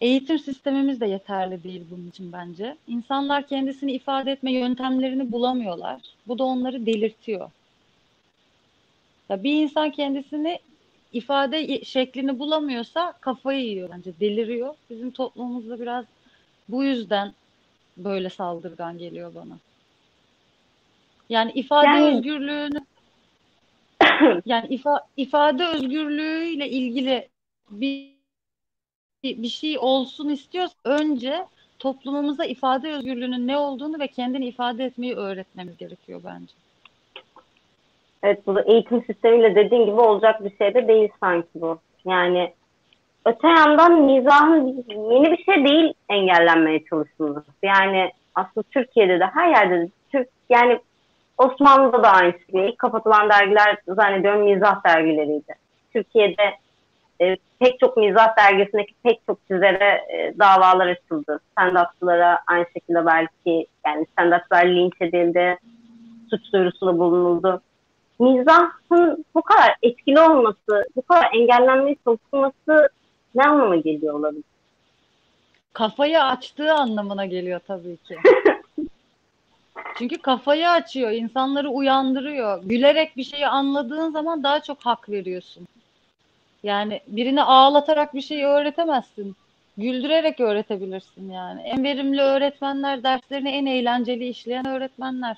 [0.02, 2.78] Eğitim sistemimiz de yeterli değil bunun için bence.
[2.88, 6.02] İnsanlar kendisini ifade etme yöntemlerini bulamıyorlar.
[6.28, 7.52] Bu da onları delirtiyor.
[9.30, 10.60] Ya bir insan kendisini
[11.14, 14.76] ifade şeklini bulamıyorsa kafayı yiyor bence, deliriyor.
[14.90, 16.06] Bizim toplumumuzda biraz
[16.70, 17.34] bu yüzden
[17.98, 19.58] böyle saldırgan geliyor bana.
[21.30, 22.16] Yani ifade yani...
[22.16, 22.80] özgürlüğünü
[24.46, 27.28] yani ifa, ifade özgürlüğüyle ilgili
[27.72, 28.18] bir
[29.24, 30.74] bir şey olsun istiyoruz.
[30.84, 31.46] Önce
[31.80, 36.54] toplumumuza ifade özgürlüğünün ne olduğunu ve kendini ifade etmeyi öğretmemiz gerekiyor bence.
[38.24, 41.80] Evet bu eğitim sistemiyle dediğin gibi olacak bir şey de değil sanki bu.
[42.06, 42.54] Yani
[43.26, 47.52] öte yandan mizahın yeni bir şey değil engellenmeye çalışılması.
[47.64, 50.80] Yani aslında Türkiye'de de her yerde de Türk yani
[51.38, 52.70] Osmanlı'da da aynı şey.
[52.70, 55.56] İlk kapatılan dergiler zannediyorum mizah dergileriydi.
[55.94, 56.54] Türkiye'de
[57.22, 61.40] e, pek çok mizah dergisindeki pek çok çizere e, davalar açıldı.
[61.58, 65.58] Stand-upçılara aynı şekilde belki yani stand-upçılar linç edildi,
[66.30, 67.62] suç duyurusunda bulunuldu
[68.20, 72.90] mizahın bu kadar etkili olması, bu kadar engellenmeye çalışılması
[73.36, 74.44] ne anlama geliyor olabilir?
[75.74, 78.18] Kafayı açtığı anlamına geliyor tabii ki.
[79.98, 82.64] Çünkü kafayı açıyor, insanları uyandırıyor.
[82.64, 85.68] Gülerek bir şeyi anladığın zaman daha çok hak veriyorsun.
[86.64, 89.36] Yani birini ağlatarak bir şeyi öğretemezsin.
[89.78, 91.62] Güldürerek öğretebilirsin yani.
[91.62, 95.38] En verimli öğretmenler, derslerini en eğlenceli işleyen öğretmenler.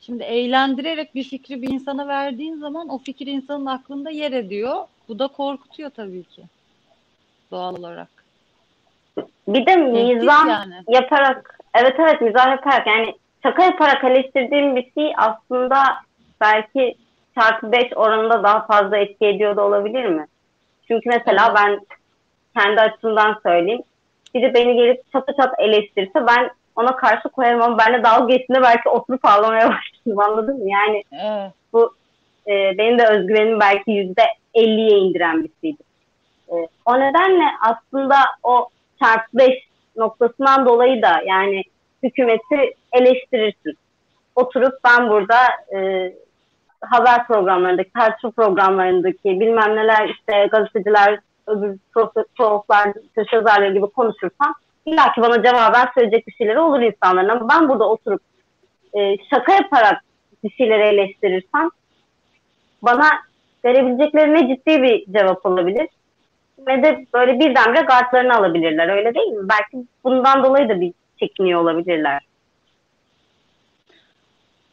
[0.00, 4.84] Şimdi eğlendirerek bir fikri bir insana verdiğin zaman o fikir insanın aklında yer ediyor.
[5.08, 6.42] Bu da korkutuyor tabii ki.
[7.50, 8.08] Doğal olarak.
[9.48, 10.74] Bir de mizah yani.
[10.88, 15.78] yaparak, evet evet mizah yaparak yani şaka yaparak eleştirdiğim bir şey aslında
[16.40, 16.94] belki
[17.38, 20.26] çarpı 5 oranında daha fazla etki ediyor da olabilir mi?
[20.88, 21.56] Çünkü mesela evet.
[21.56, 21.80] ben
[22.62, 23.82] kendi açımdan söyleyeyim.
[24.34, 28.88] Biri beni gelip çatı çat eleştirse ben ona karşı koyarım ama benimle dalga geçtiğinde belki
[28.88, 30.70] oturup ağlamaya başladım anladın mı?
[30.70, 31.52] Yani evet.
[31.72, 31.94] bu
[32.46, 34.22] e, benim de özgüvenimi belki yüzde
[34.54, 35.82] elliye indiren bir şeydi.
[36.48, 38.68] E, o nedenle aslında o
[39.02, 39.58] çarpı beş
[39.96, 41.62] noktasından dolayı da yani
[42.02, 43.74] hükümeti eleştirirsin.
[44.34, 45.38] Oturup ben burada
[45.74, 46.12] e,
[46.80, 54.54] haber programlarındaki, tartışma programlarındaki bilmem neler işte gazeteciler, öbür profesörler, köşe yazarları gibi konuşursam
[54.86, 58.20] İlla ki bana cevaben söyleyecek bir şeyleri olur insanların ama ben burada oturup
[58.98, 60.04] e, şaka yaparak
[60.44, 61.70] bir şeyleri eleştirirsem
[62.82, 63.08] bana
[63.64, 65.88] verebilecekleri ne ciddi bir cevap olabilir
[66.58, 69.48] ve de böyle birdenbire gardlarını alabilirler öyle değil mi?
[69.48, 72.22] Belki bundan dolayı da bir çekiniyor olabilirler.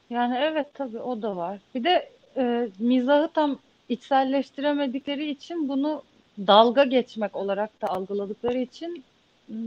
[0.09, 1.57] Yani evet tabii o da var.
[1.75, 3.57] Bir de e, mizahı tam
[3.89, 6.03] içselleştiremedikleri için bunu
[6.37, 9.03] dalga geçmek olarak da algıladıkları için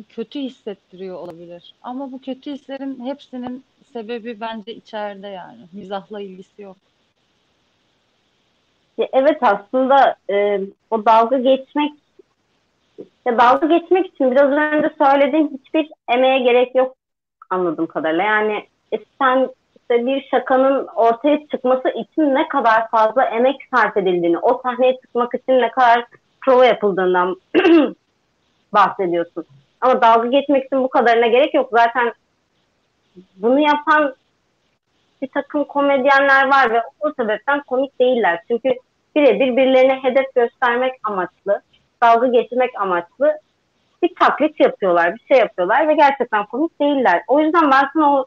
[0.09, 1.75] kötü hissettiriyor olabilir.
[1.83, 5.59] Ama bu kötü hislerin hepsinin sebebi bence içeride yani.
[5.73, 6.77] Mizahla ilgisi yok.
[9.13, 10.61] Evet aslında e,
[10.91, 11.93] o dalga geçmek
[13.27, 16.97] ya dalga geçmek için biraz önce söylediğim hiçbir emeğe gerek yok
[17.51, 18.25] anladığım kadarıyla.
[18.25, 24.39] Yani e, sen işte bir şakanın ortaya çıkması için ne kadar fazla emek sarf edildiğini,
[24.39, 26.07] o sahneye çıkmak için ne kadar
[26.41, 27.37] prova yapıldığından
[28.73, 29.45] bahsediyorsun.
[29.81, 31.69] Ama dalga geçmek için bu kadarına gerek yok.
[31.73, 32.13] Zaten
[33.37, 34.15] bunu yapan
[35.23, 38.43] bir takım komedyenler var ve o sebepten komik değiller.
[38.49, 38.75] Çünkü
[39.17, 41.63] birebir birilerine hedef göstermek amaçlı,
[42.03, 43.39] dalga geçmek amaçlı
[44.03, 47.23] bir taklit yapıyorlar, bir şey yapıyorlar ve gerçekten komik değiller.
[47.29, 48.27] O yüzden ben sana o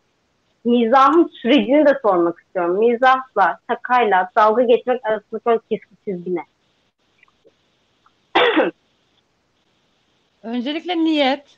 [0.63, 2.79] mizahın sürecini de sormak istiyorum.
[2.79, 6.43] Mizahla, şakayla, dalga geçmek arasındaki o keskin çizgi ne?
[10.43, 11.57] Öncelikle niyet.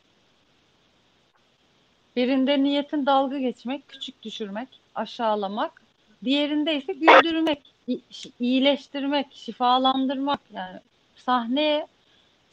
[2.15, 5.81] Birinde niyetin dalga geçmek, küçük düşürmek, aşağılamak.
[6.23, 7.61] Diğerinde ise güldürmek,
[8.39, 10.39] iyileştirmek, şifalandırmak.
[10.53, 10.79] Yani
[11.15, 11.87] sahneye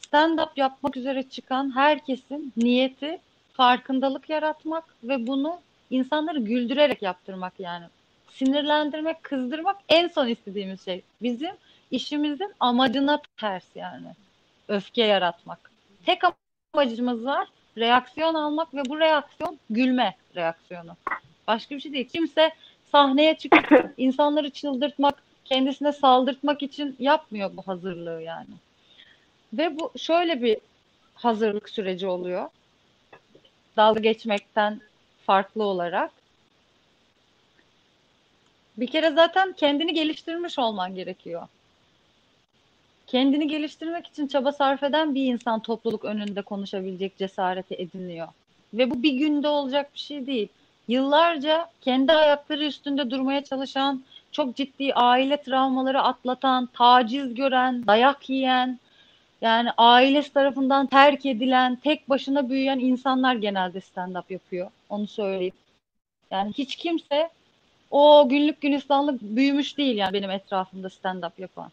[0.01, 3.19] stand-up yapmak üzere çıkan herkesin niyeti
[3.53, 7.85] farkındalık yaratmak ve bunu insanları güldürerek yaptırmak yani.
[8.31, 11.01] Sinirlendirmek, kızdırmak en son istediğimiz şey.
[11.21, 11.51] Bizim
[11.91, 14.07] işimizin amacına ters yani.
[14.67, 15.68] Öfke yaratmak.
[16.05, 16.21] Tek
[16.73, 20.95] amacımız var reaksiyon almak ve bu reaksiyon gülme reaksiyonu.
[21.47, 22.09] Başka bir şey değil.
[22.09, 22.51] Kimse
[22.91, 28.53] sahneye çıkıp insanları çıldırtmak, kendisine saldırtmak için yapmıyor bu hazırlığı yani.
[29.53, 30.57] Ve bu şöyle bir
[31.13, 32.49] hazırlık süreci oluyor.
[33.77, 34.81] Dalga geçmekten
[35.25, 36.11] farklı olarak.
[38.77, 41.47] Bir kere zaten kendini geliştirmiş olman gerekiyor.
[43.09, 48.27] Kendini geliştirmek için çaba sarf eden bir insan topluluk önünde konuşabilecek cesareti ediniyor.
[48.73, 50.47] Ve bu bir günde olacak bir şey değil.
[50.87, 58.79] Yıllarca kendi ayakları üstünde durmaya çalışan, çok ciddi aile travmaları atlatan, taciz gören, dayak yiyen,
[59.41, 64.71] yani ailesi tarafından terk edilen, tek başına büyüyen insanlar genelde stand-up yapıyor.
[64.89, 65.53] Onu söyleyeyim.
[66.31, 67.29] Yani hiç kimse
[67.91, 71.71] o günlük gülistanlık büyümüş değil yani benim etrafımda stand-up yapan.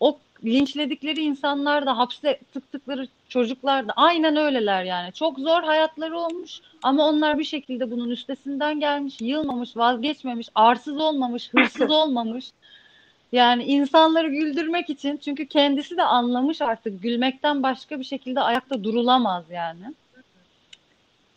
[0.00, 5.12] O linçledikleri insanlar da hapse tıktıkları çocuklar da aynen öyleler yani.
[5.12, 11.50] Çok zor hayatları olmuş ama onlar bir şekilde bunun üstesinden gelmiş, yılmamış, vazgeçmemiş, arsız olmamış,
[11.54, 12.50] hırsız olmamış.
[13.32, 19.44] Yani insanları güldürmek için çünkü kendisi de anlamış artık gülmekten başka bir şekilde ayakta durulamaz
[19.50, 19.94] yani.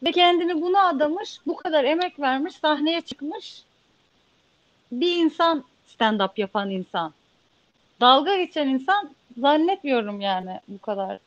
[0.03, 3.63] Ve kendini buna adamış, bu kadar emek vermiş, sahneye çıkmış
[4.91, 7.13] bir insan stand-up yapan insan.
[8.03, 11.17] Dalga geçen insan zannetmiyorum yani bu kadar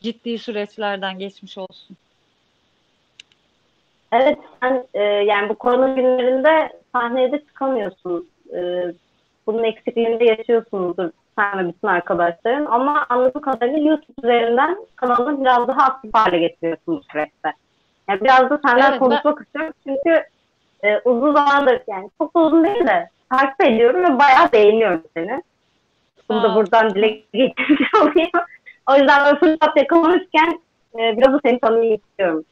[0.00, 1.96] ciddi süreçlerden geçmiş olsun.
[4.12, 8.28] Evet sen e, yani bu korona günlerinde sahneye de çıkamıyorsun.
[8.54, 8.84] E,
[9.46, 12.66] bunun eksikliğini de yaşıyorsunuzdur sen ve bütün arkadaşların.
[12.66, 17.52] Ama anladığım kadarıyla YouTube üzerinden kanalını biraz daha aktif hale getiriyorsun bu süreçte.
[18.08, 19.74] Yani biraz da senden Evet, konuşmak istiyorum.
[19.86, 20.24] Çünkü
[20.84, 25.42] e, uzun zamandır yani çok da uzun değil de takip ediyorum ve bayağı beğeniyorum seni.
[26.28, 28.30] Bunu da buradan dile getirmiş olayım.
[28.90, 30.60] O yüzden böyle fırsat yakalamışken
[30.94, 32.44] e, biraz da seni tanımayı istiyorum.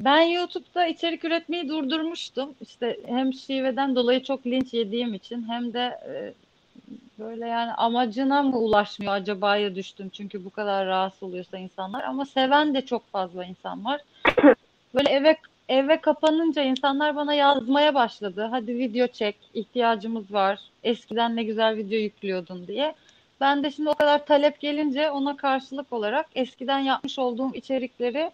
[0.00, 2.54] Ben YouTube'da içerik üretmeyi durdurmuştum.
[2.60, 6.32] İşte hem şiveden dolayı çok linç yediğim için hem de e,
[7.18, 10.08] böyle yani amacına mı ulaşmıyor acaba'ya düştüm.
[10.08, 12.02] Çünkü bu kadar rahatsız oluyorsa insanlar.
[12.02, 14.00] Ama seven de çok fazla insan var.
[14.94, 15.36] Böyle eve
[15.68, 18.48] eve kapanınca insanlar bana yazmaya başladı.
[18.50, 20.58] Hadi video çek, ihtiyacımız var.
[20.84, 22.94] Eskiden ne güzel video yüklüyordun diye.
[23.40, 28.30] Ben de şimdi o kadar talep gelince ona karşılık olarak eskiden yapmış olduğum içerikleri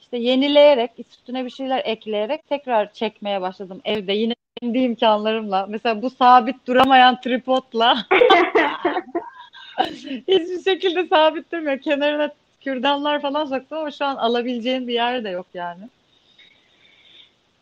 [0.00, 5.66] işte yenileyerek, üstüne bir şeyler ekleyerek tekrar çekmeye başladım evde yine kendi imkanlarımla.
[5.68, 7.96] Mesela bu sabit duramayan tripodla
[10.28, 11.78] hiçbir şekilde sabit durmuyor.
[11.78, 15.82] Kenarına kürdanlar falan soktum ama şu an alabileceğin bir yer de yok yani.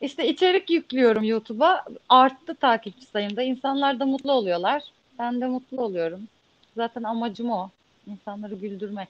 [0.02, 1.84] İşte içerik yüklüyorum YouTube'a.
[2.08, 3.42] Arttı takipçi sayımda.
[3.42, 4.82] İnsanlar da mutlu oluyorlar.
[5.18, 6.20] Ben de mutlu oluyorum.
[6.76, 7.68] Zaten amacım o.
[8.06, 9.08] İnsanları güldürmek.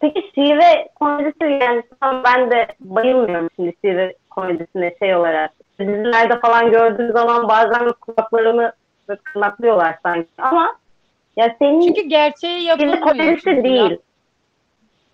[0.00, 1.82] Peki şive komedisi yani
[2.24, 5.50] ben de bayılmıyorum şimdi şive komedisine şey olarak.
[5.78, 8.72] Dizilerde falan gördüğüm zaman bazen kulaklarımı
[9.08, 10.76] böyle tırnaklıyorlar sanki ama
[11.36, 13.00] ya senin Çünkü gerçeği şive yapılmıyor.
[13.00, 13.90] komedisi çünkü değil.
[13.90, 13.96] ya.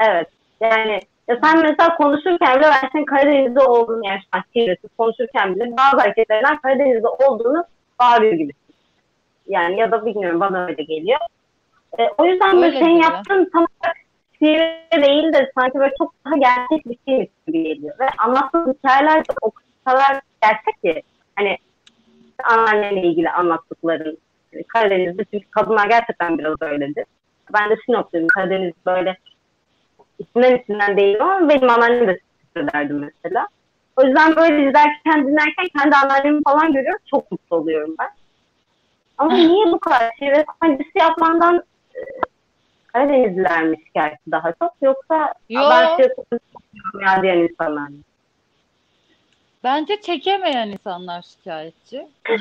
[0.00, 0.28] Evet.
[0.60, 5.76] Yani ya sen mesela konuşurken bile ben senin Karadeniz'de olduğunu yani şu an konuşurken bile
[5.76, 7.64] bazı hareketlerinden Karadeniz'de olduğunu
[8.00, 8.52] bağırıyor gibi.
[9.48, 11.18] Yani ya da bilmiyorum bana öyle geliyor.
[11.98, 13.12] E, o yüzden böyle Öyle senin diyor.
[13.12, 13.96] yaptığın tam olarak
[14.38, 17.98] şive değil de sanki böyle çok daha gerçek bir şeymiş gibi geliyor.
[17.98, 19.50] Ve anlattığın hikayeler de o
[19.84, 21.02] kadar gerçek ki
[21.36, 21.56] hani
[22.44, 24.18] anneannenle ilgili anlattıkların
[24.52, 27.04] yani Karadeniz'de çünkü kadınlar gerçekten biraz öyledir.
[27.54, 28.28] Ben de Sinopluyum.
[28.28, 29.16] Karadeniz böyle
[30.18, 32.20] isimden isimden değilim ama benim anneannem de
[32.56, 33.48] derdim mesela.
[33.96, 37.00] O yüzden böyle izlerken dinlerken kendi anneannemi falan görüyorum.
[37.10, 38.10] Çok mutlu oluyorum ben.
[39.18, 41.62] Ama niye bu kadar şive komedisi yapmandan
[41.94, 42.00] e,
[42.92, 45.62] Karadenizlilermiş gerçi daha çok yoksa Yo.
[45.70, 46.08] ben şey
[47.06, 47.96] ya diyen insanlar mı?
[49.64, 52.08] Bence çekemeyen insanlar şikayetçi.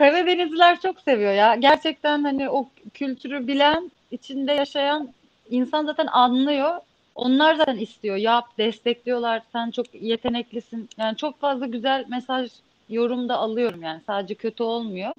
[0.00, 1.54] Karadenizliler çok seviyor ya.
[1.54, 5.08] Gerçekten hani o kültürü bilen, içinde yaşayan
[5.50, 6.80] insan zaten anlıyor.
[7.14, 8.16] Onlar zaten istiyor.
[8.16, 9.42] Yap, destekliyorlar.
[9.52, 10.88] Sen çok yeteneklisin.
[10.98, 12.50] Yani çok fazla güzel mesaj
[12.88, 14.00] yorumda alıyorum yani.
[14.06, 15.12] Sadece kötü olmuyor.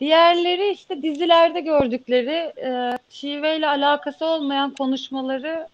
[0.00, 5.68] Diğerleri işte dizilerde gördükleri e, şiveyle alakası olmayan konuşmaları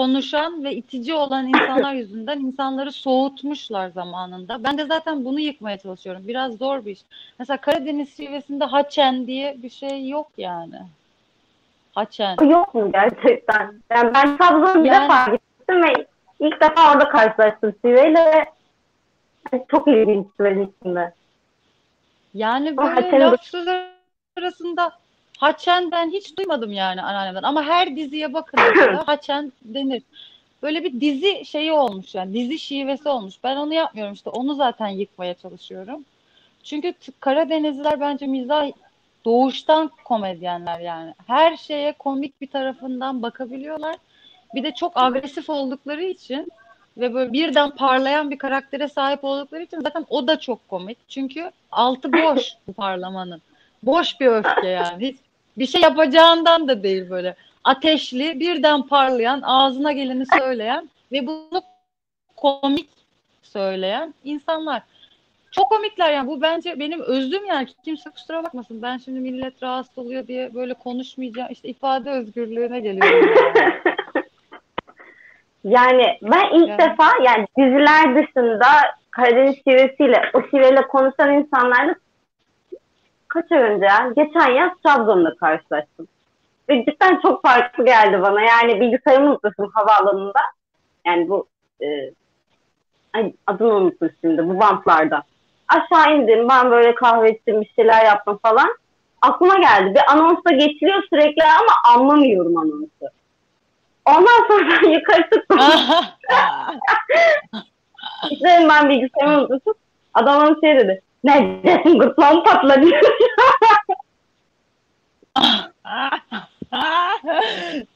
[0.00, 4.64] konuşan ve itici olan insanlar yüzünden insanları soğutmuşlar zamanında.
[4.64, 6.22] Ben de zaten bunu yıkmaya çalışıyorum.
[6.28, 7.00] Biraz zor bir iş.
[7.38, 10.76] Mesela Karadeniz şivesinde haçen diye bir şey yok yani.
[11.94, 12.36] Haçen.
[12.48, 13.82] Yok mu gerçekten?
[13.90, 16.06] Yani ben Trabzon'a bir Yani- defa gittim ve
[16.40, 18.46] ilk defa orada karşılaştım yani
[19.70, 21.12] çok ilginç benim için de.
[22.34, 23.54] Yani böyle laf
[24.38, 24.92] arasında
[25.40, 27.42] haçen ben hiç duymadım yani anneannemden.
[27.42, 28.58] Ama her diziye bakın
[29.06, 30.02] haçen denir.
[30.62, 33.34] Böyle bir dizi şeyi olmuş yani dizi şivesi olmuş.
[33.44, 36.04] Ben onu yapmıyorum işte onu zaten yıkmaya çalışıyorum.
[36.64, 38.70] Çünkü Karadenizliler bence mizah
[39.24, 41.14] doğuştan komedyenler yani.
[41.26, 43.96] Her şeye komik bir tarafından bakabiliyorlar.
[44.54, 46.48] Bir de çok agresif oldukları için
[46.96, 50.98] ve böyle birden parlayan bir karaktere sahip oldukları için zaten o da çok komik.
[51.08, 53.42] Çünkü altı boş bu parlamanın.
[53.82, 55.08] Boş bir öfke yani.
[55.08, 55.16] Hiç
[55.58, 57.36] bir şey yapacağından da değil böyle.
[57.64, 61.62] Ateşli, birden parlayan, ağzına geleni söyleyen ve bunu
[62.36, 62.88] komik
[63.42, 64.82] söyleyen insanlar.
[65.50, 66.28] Çok komikler yani.
[66.28, 67.68] Bu bence benim özüm yani.
[67.84, 68.82] Kimse kusura bakmasın.
[68.82, 71.52] Ben şimdi millet rahatsız oluyor diye böyle konuşmayacağım.
[71.52, 73.34] İşte ifade özgürlüğüne geliyorum.
[73.56, 73.72] yani.
[75.64, 76.78] Yani ben ilk Yani.
[76.78, 78.66] defa yani diziler dışında
[79.10, 81.94] Karadeniz şivesiyle o şiveyle konuşan insanlarla
[83.30, 83.88] kaç ay önce?
[84.16, 86.08] Geçen yaz Trabzon'da karşılaştım.
[86.68, 88.40] Ve cidden çok farklı geldi bana.
[88.40, 90.40] Yani bilgisayarımı unutmuşum havaalanında.
[91.06, 91.46] Yani bu
[91.82, 91.86] e,
[93.14, 95.22] ay, adını unuttum şimdi bu bantlarda.
[95.68, 98.68] Aşağı indim ben böyle kahve içtim bir şeyler yaptım falan.
[99.22, 99.94] Aklıma geldi.
[99.94, 103.14] Bir anonsla geçiliyor sürekli ama anlamıyorum anonsu.
[104.04, 105.58] Ondan sonra ben yukarı çıktım.
[108.30, 109.74] İşte ben bilgisayarımı unutmuşum.
[110.14, 111.02] Adam bana şey dedi.
[111.24, 112.86] Neredesin gırtlağım patladı.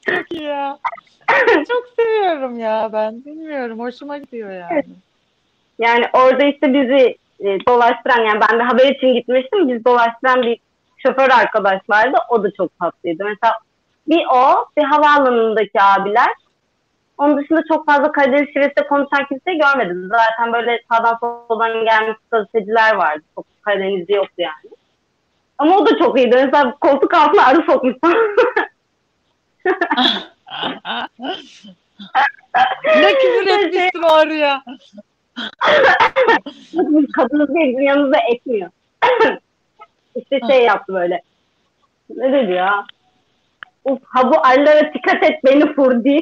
[0.05, 0.77] Çok iyi ya.
[1.67, 3.25] Çok seviyorum ya ben.
[3.25, 3.79] Bilmiyorum.
[3.79, 4.83] Hoşuma gidiyor yani.
[5.79, 9.69] yani orada işte bizi e, dolaştıran yani ben de haber için gitmiştim.
[9.69, 10.59] Biz dolaştıran bir
[10.97, 12.17] şoför arkadaş vardı.
[12.29, 13.23] O da çok tatlıydı.
[13.23, 13.53] Mesela
[14.07, 16.29] bir o, bir havaalanındaki abiler.
[17.17, 20.09] Onun dışında çok fazla Karadeniz şivesiyle konuşan kimseyi görmedim.
[20.11, 21.17] Zaten böyle sağdan
[21.49, 23.23] soldan gelmiş gazeteciler vardı.
[23.35, 24.75] Çok Karadenizli yoktu yani.
[25.57, 26.35] Ama o da çok iyiydi.
[26.35, 28.11] Mesela koltuk altına arı sokmuştum.
[32.85, 34.63] ne küfür etmişsin o arıya.
[37.15, 38.69] Kadınız diye bizim yanımızda ekmiyor.
[40.15, 41.21] işte şey yaptı böyle.
[42.09, 42.85] Ne dedi ya?
[43.85, 46.21] Uf, ha bu arılara dikkat et beni furdi.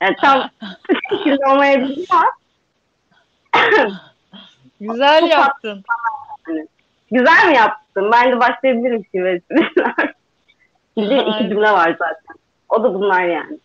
[0.00, 0.50] yani tam
[1.10, 2.26] şekilde olmayabilir ama
[4.80, 5.84] Güzel Çok yaptın.
[7.10, 8.12] güzel mi yaptın?
[8.12, 9.42] Ben de başlayabilirim şimdi.
[10.96, 12.36] Bir de iki cümle var zaten.
[12.68, 13.58] O da bunlar yani.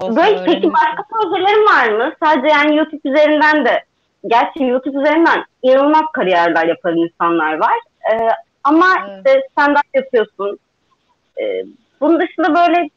[0.00, 2.12] Olsun, Böyle peki başka projelerin var mı?
[2.22, 3.84] Sadece yani YouTube üzerinden de
[4.26, 7.74] gerçi YouTube üzerinden inanılmaz kariyerler yapan insanlar var.
[8.12, 8.28] Ee,
[8.64, 9.18] ama Evet.
[9.26, 10.58] işte stand-up yapıyorsun.
[11.40, 11.64] Ee,
[12.00, 12.90] bunun dışında böyle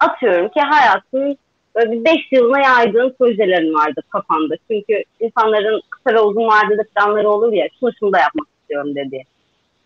[0.00, 1.38] atıyorum ki hayatın
[1.74, 4.54] böyle bir beş yılına yaydığın projelerin vardır kafanda.
[4.70, 9.24] Çünkü insanların kısa ve uzun vadede planları olur ya şunu şunu da yapmak istiyorum dedi.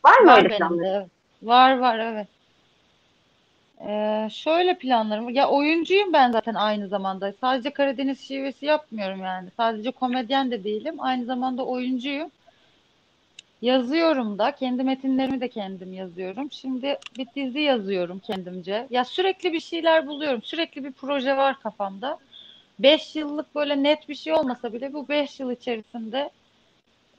[0.05, 1.07] Var mı Var öyle de, evet.
[1.43, 2.27] Var var evet.
[3.89, 5.29] Ee, şöyle planlarım.
[5.31, 7.33] Ya oyuncuyum ben zaten aynı zamanda.
[7.41, 9.49] Sadece Karadeniz şivesi yapmıyorum yani.
[9.57, 10.95] Sadece komedyen de değilim.
[10.99, 12.31] Aynı zamanda oyuncuyum.
[13.63, 14.53] Yazıyorum da.
[14.53, 16.53] Kendi metinlerimi de kendim yazıyorum.
[16.53, 18.87] Şimdi bir dizi yazıyorum kendimce.
[18.91, 20.43] Ya sürekli bir şeyler buluyorum.
[20.43, 22.19] Sürekli bir proje var kafamda.
[22.79, 26.31] Beş yıllık böyle net bir şey olmasa bile bu beş yıl içerisinde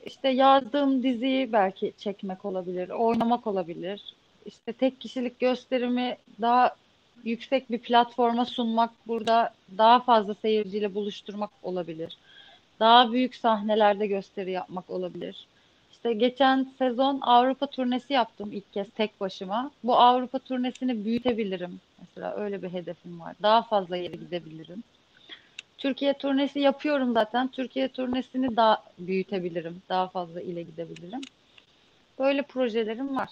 [0.06, 4.14] işte yazdığım diziyi belki çekmek olabilir, oynamak olabilir.
[4.46, 6.76] İşte tek kişilik gösterimi daha
[7.24, 12.18] yüksek bir platforma sunmak, burada daha fazla seyirciyle buluşturmak olabilir.
[12.80, 15.46] Daha büyük sahnelerde gösteri yapmak olabilir.
[15.98, 19.70] İşte geçen sezon Avrupa turnesi yaptım ilk kez tek başıma.
[19.84, 21.80] Bu Avrupa turnesini büyütebilirim.
[22.00, 23.34] Mesela öyle bir hedefim var.
[23.42, 24.82] Daha fazla yere gidebilirim.
[25.78, 27.48] Türkiye turnesi yapıyorum zaten.
[27.48, 29.82] Türkiye turnesini daha büyütebilirim.
[29.88, 31.26] Daha fazla ile gidebilirim.
[32.18, 33.30] Böyle projelerim var.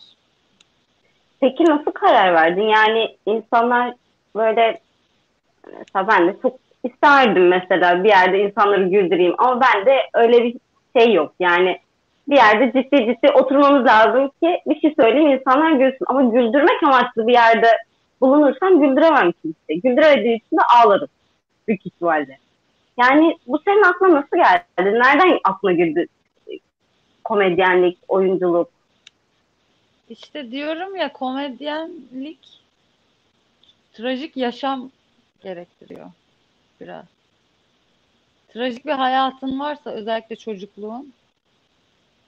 [1.41, 2.69] Peki nasıl karar verdin?
[2.69, 3.95] Yani insanlar
[4.37, 4.81] böyle
[5.67, 10.57] mesela ben de çok isterdim mesela bir yerde insanları güldüreyim ama ben de öyle bir
[10.97, 11.35] şey yok.
[11.41, 11.86] Yani
[12.29, 16.07] bir yerde ciddi ciddi oturmamız lazım ki bir şey söyleyeyim insanlar gülsün.
[16.07, 17.69] Ama güldürmek amaçlı bir yerde
[18.21, 19.75] bulunursam güldüremem kimse.
[19.75, 21.09] Güldüremediği için de ağlarım
[21.69, 22.39] büyük ihtimalle.
[22.99, 24.99] Yani bu senin aklına nasıl geldi?
[24.99, 26.07] Nereden aklına girdi
[27.25, 28.71] komedyenlik, oyunculuk?
[30.09, 32.39] İşte diyorum ya komedyenlik
[33.93, 34.91] trajik yaşam
[35.43, 36.11] gerektiriyor
[36.81, 37.05] biraz.
[38.49, 41.13] Trajik bir hayatın varsa özellikle çocukluğun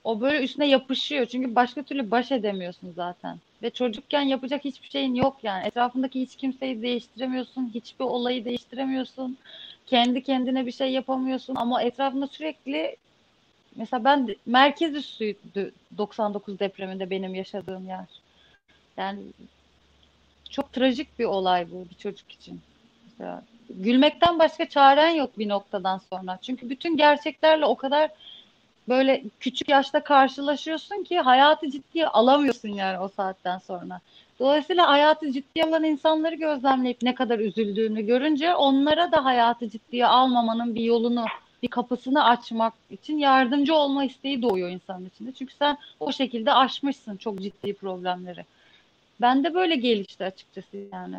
[0.03, 1.25] o böyle üstüne yapışıyor.
[1.25, 3.37] Çünkü başka türlü baş edemiyorsun zaten.
[3.63, 5.67] Ve çocukken yapacak hiçbir şeyin yok yani.
[5.67, 7.71] Etrafındaki hiç kimseyi değiştiremiyorsun.
[7.73, 9.37] Hiçbir olayı değiştiremiyorsun.
[9.85, 11.55] Kendi kendine bir şey yapamıyorsun.
[11.55, 12.95] Ama etrafında sürekli
[13.75, 18.05] mesela ben merkez üssüydü 99 depreminde benim yaşadığım yer.
[18.97, 19.19] Yani
[20.49, 22.61] çok trajik bir olay bu bir çocuk için.
[23.05, 26.39] Mesela gülmekten başka çaren yok bir noktadan sonra.
[26.41, 28.09] Çünkü bütün gerçeklerle o kadar
[28.89, 34.01] böyle küçük yaşta karşılaşıyorsun ki hayatı ciddiye alamıyorsun yani o saatten sonra.
[34.39, 40.75] Dolayısıyla hayatı ciddiye alan insanları gözlemleyip ne kadar üzüldüğünü görünce onlara da hayatı ciddiye almamanın
[40.75, 41.25] bir yolunu,
[41.63, 45.31] bir kapısını açmak için yardımcı olma isteği doğuyor insanın içinde.
[45.31, 48.45] Çünkü sen o şekilde aşmışsın çok ciddi problemleri.
[49.21, 51.15] Ben de böyle gelişti açıkçası yani.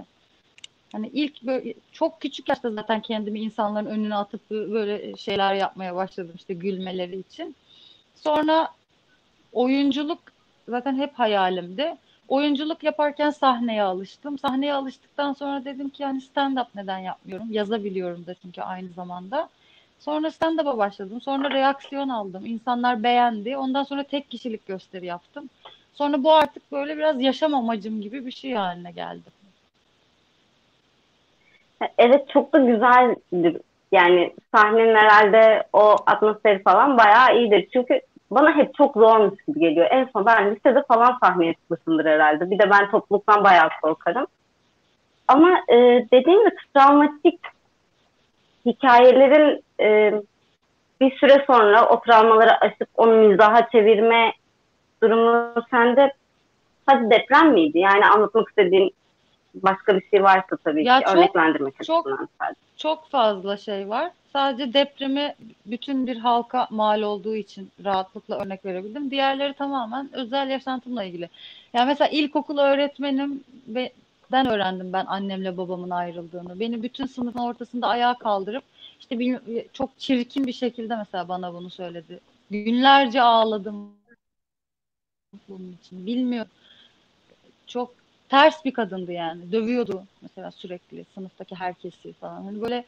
[0.93, 6.33] Hani ilk böyle çok küçük yaşta zaten kendimi insanların önüne atıp böyle şeyler yapmaya başladım
[6.37, 7.57] işte gülmeleri için.
[8.15, 8.69] Sonra
[9.53, 10.19] oyunculuk
[10.69, 11.97] zaten hep hayalimdi.
[12.29, 14.39] Oyunculuk yaparken sahneye alıştım.
[14.39, 17.47] Sahneye alıştıktan sonra dedim ki yani stand-up neden yapmıyorum?
[17.51, 19.49] Yazabiliyorum da çünkü aynı zamanda.
[19.99, 21.21] Sonra stand-up'a başladım.
[21.21, 22.47] Sonra reaksiyon aldım.
[22.47, 23.57] İnsanlar beğendi.
[23.57, 25.51] Ondan sonra tek kişilik gösteri yaptım.
[25.95, 29.40] Sonra bu artık böyle biraz yaşam amacım gibi bir şey haline geldi.
[31.99, 33.61] Evet çok da güzeldir.
[33.93, 37.69] Yani sahnenin herhalde o atmosferi falan bayağı iyidir.
[37.73, 38.01] Çünkü
[38.31, 39.87] bana hep çok zormuş gibi geliyor.
[39.91, 42.51] En son ben lisede falan sahneye çıkmışımdır herhalde.
[42.51, 44.27] Bir de ben topluluktan bayağı korkarım.
[45.29, 45.77] Ama e,
[46.13, 47.41] dediğim gibi travmatik
[48.67, 50.13] hikayelerin e,
[51.01, 54.33] bir süre sonra o travmaları aşıp onu mizaha çevirme
[55.03, 56.13] durumu sende
[56.87, 57.79] hadi deprem miydi?
[57.79, 58.95] Yani anlatmak istediğin
[59.55, 62.61] başka bir şey varsa tabii Ya ki çok- örneklendirmek çok- açısından sadece.
[62.77, 64.11] Çok fazla şey var.
[64.33, 65.35] Sadece depremi
[65.67, 69.11] bütün bir halka mal olduğu için rahatlıkla örnek verebildim.
[69.11, 71.29] Diğerleri tamamen özel yaşantımla ilgili.
[71.73, 73.93] Yani mesela ilkokul öğretmenim ve
[74.33, 76.61] ben öğrendim ben annemle babamın ayrıldığını.
[76.61, 78.65] Beni bütün sınıfın ortasında ayağa kaldırıp
[79.01, 79.41] işte
[79.73, 82.21] çok çirkin bir şekilde mesela bana bunu söyledi.
[82.51, 83.89] Günlerce ağladım
[85.49, 86.07] bunun için.
[86.07, 86.51] Bilmiyorum.
[87.67, 87.95] Çok
[88.31, 89.53] ters bir kadındı yani.
[89.53, 92.43] Dövüyordu mesela sürekli sınıftaki herkesi falan.
[92.45, 92.85] Hani böyle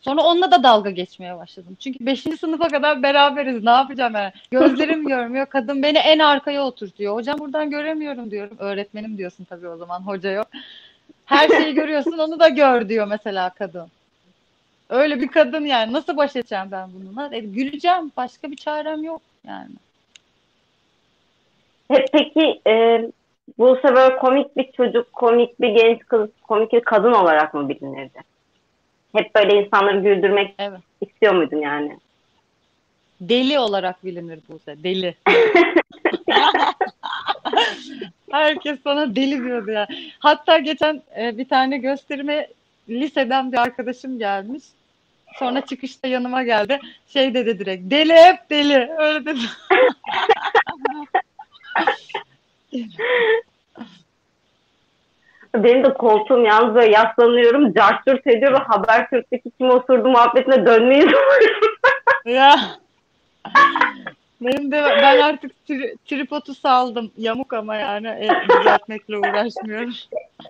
[0.00, 1.76] Sonra onunla da dalga geçmeye başladım.
[1.80, 2.20] Çünkü 5.
[2.40, 3.64] sınıfa kadar beraberiz.
[3.64, 4.32] Ne yapacağım yani?
[4.50, 5.46] Gözlerim görmüyor.
[5.46, 7.14] Kadın beni en arkaya oturtuyor.
[7.14, 8.56] Hocam buradan göremiyorum diyorum.
[8.58, 10.00] Öğretmenim diyorsun tabii o zaman.
[10.00, 10.46] Hoca yok.
[11.24, 13.88] Her şeyi görüyorsun onu da gör diyor mesela kadın.
[14.88, 15.92] Öyle bir kadın yani.
[15.92, 17.34] Nasıl baş edeceğim ben bununla?
[17.34, 18.12] E, güleceğim.
[18.16, 19.74] Başka bir çarem yok yani.
[21.88, 23.00] Hep peki e,
[23.58, 28.18] bu sefer komik bir çocuk, komik bir genç kız, komik bir kadın olarak mı bilinirdi?
[29.16, 30.80] Hep böyle insanları güldürmek Evet.
[31.00, 31.98] istiyor muydun yani?
[33.20, 34.84] Deli olarak bilinir Buse.
[34.84, 35.14] Deli.
[38.30, 39.86] Herkes sana deli diyordu ya.
[40.18, 42.48] Hatta geçen e, bir tane gösterime
[42.88, 44.64] liseden bir arkadaşım gelmiş.
[45.38, 46.80] Sonra çıkışta yanıma geldi.
[47.08, 47.90] Şey dedi direkt.
[47.90, 48.90] Deli hep deli.
[48.98, 49.40] Öyle dedi.
[55.54, 61.06] Benim de koltuğum yalnız böyle yaslanıyorum, carçurt ediyor ve Habertürk'teki kim osurdu muhabbetine dönmeyi
[62.24, 62.56] Ya.
[64.40, 67.10] Benim de ben artık tri- tripodu saldım.
[67.18, 69.92] Yamuk ama yani e, düzeltmekle uğraşmıyorum.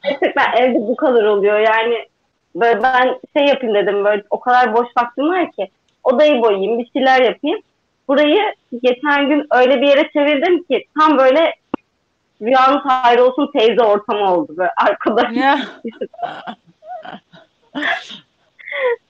[0.05, 1.59] Gerçekten evde bu kadar oluyor.
[1.59, 2.07] Yani
[2.55, 5.68] böyle ben şey yapayım dedim böyle o kadar boş vaktim var ki
[6.05, 7.61] odayı boyayayım, bir şeyler yapayım.
[8.09, 11.55] Burayı geçen gün öyle bir yere çevirdim ki tam böyle
[12.43, 15.28] rüyanın hayır olsun teyze ortamı oldu böyle arkada.
[15.32, 15.59] Ya.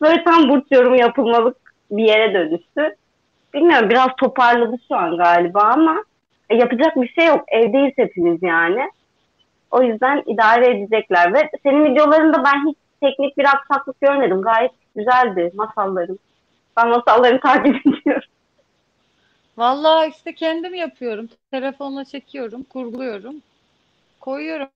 [0.00, 1.56] Böyle tam burç yorumu yapılmalık
[1.90, 2.96] bir yere dönüştü.
[3.54, 6.04] Bilmiyorum biraz toparladı şu an galiba ama
[6.50, 7.44] e, yapacak bir şey yok.
[7.48, 8.90] Evdeyiz hepimiz yani.
[9.70, 11.34] O yüzden idare edecekler.
[11.34, 14.42] Ve senin videolarında ben hiç teknik bir aksaklık görmedim.
[14.42, 16.18] Gayet güzeldi masalların.
[16.76, 18.28] Ben masallarını takip ediyorum.
[19.56, 21.28] Vallahi işte kendim yapıyorum.
[21.50, 23.34] Telefonla çekiyorum, kurguluyorum,
[24.20, 24.68] koyuyorum.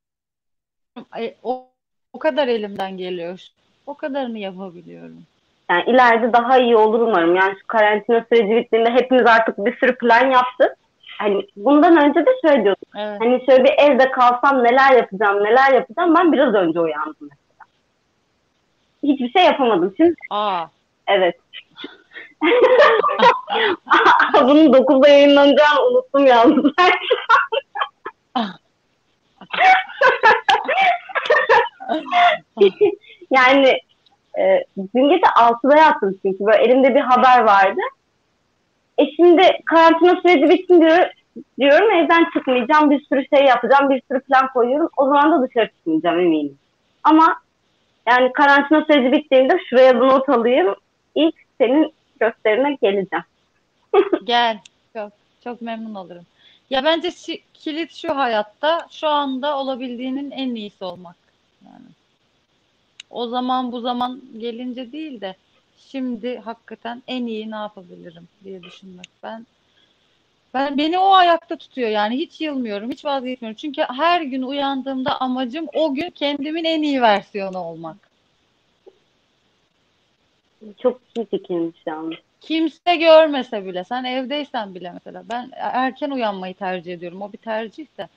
[1.13, 1.67] Ay, O,
[2.13, 3.41] o kadar elimden geliyor.
[3.87, 5.23] O kadarını yapabiliyorum.
[5.71, 7.37] Yani ileride daha iyi olur umarım.
[7.37, 10.77] Yani şu karantina süreci bittiğinde hepimiz artık bir sürü plan yaptık.
[11.19, 12.89] Hani bundan önce de şöyle diyorduk.
[12.97, 13.21] Evet.
[13.21, 16.15] Hani şöyle bir evde kalsam neler yapacağım, neler yapacağım.
[16.15, 17.67] Ben biraz önce uyandım mesela.
[19.03, 19.95] Hiçbir şey yapamadım.
[19.97, 20.67] Şimdi Aa,
[21.07, 21.37] evet.
[24.43, 26.73] Bunun 9'da yayınlanacağını unuttum yalnız.
[33.31, 33.79] yani
[34.39, 34.65] e,
[34.95, 37.81] dün gece 6'da yattım çünkü böyle elimde bir haber vardı.
[38.99, 41.11] E şimdi karantina süreci bitsin diyor,
[41.61, 44.89] diyorum evden çıkmayacağım bir sürü şey yapacağım bir sürü plan koyuyorum.
[44.97, 46.59] O zaman da dışarı çıkmayacağım eminim.
[47.05, 47.37] Ama
[48.09, 50.75] yani karantina süreci bittiğinde şuraya bir not alayım.
[51.15, 53.25] İlk senin gösterine geleceğim.
[54.25, 54.61] Gel.
[54.97, 55.13] Çok,
[55.45, 56.27] çok memnun olurum.
[56.71, 61.17] Ya bence şi- kilit şu hayatta şu anda olabildiğinin en iyisi olmak.
[61.65, 61.87] Yani
[63.11, 65.37] o zaman bu zaman gelince değil de
[65.77, 69.09] şimdi hakikaten en iyi ne yapabilirim diye düşünmek.
[69.23, 69.47] Ben
[70.55, 73.57] ben beni o ayakta tutuyor yani hiç yılmıyorum, hiç vazgeçmiyorum.
[73.57, 78.10] Çünkü her gün uyandığımda amacım o gün kendimin en iyi versiyonu olmak.
[80.79, 82.15] Çok iyi fikirmiş yalnız.
[82.41, 87.23] Kimse görmese bile, sen evdeysen bile mesela ben erken uyanmayı tercih ediyorum.
[87.23, 88.09] O bir tercih de.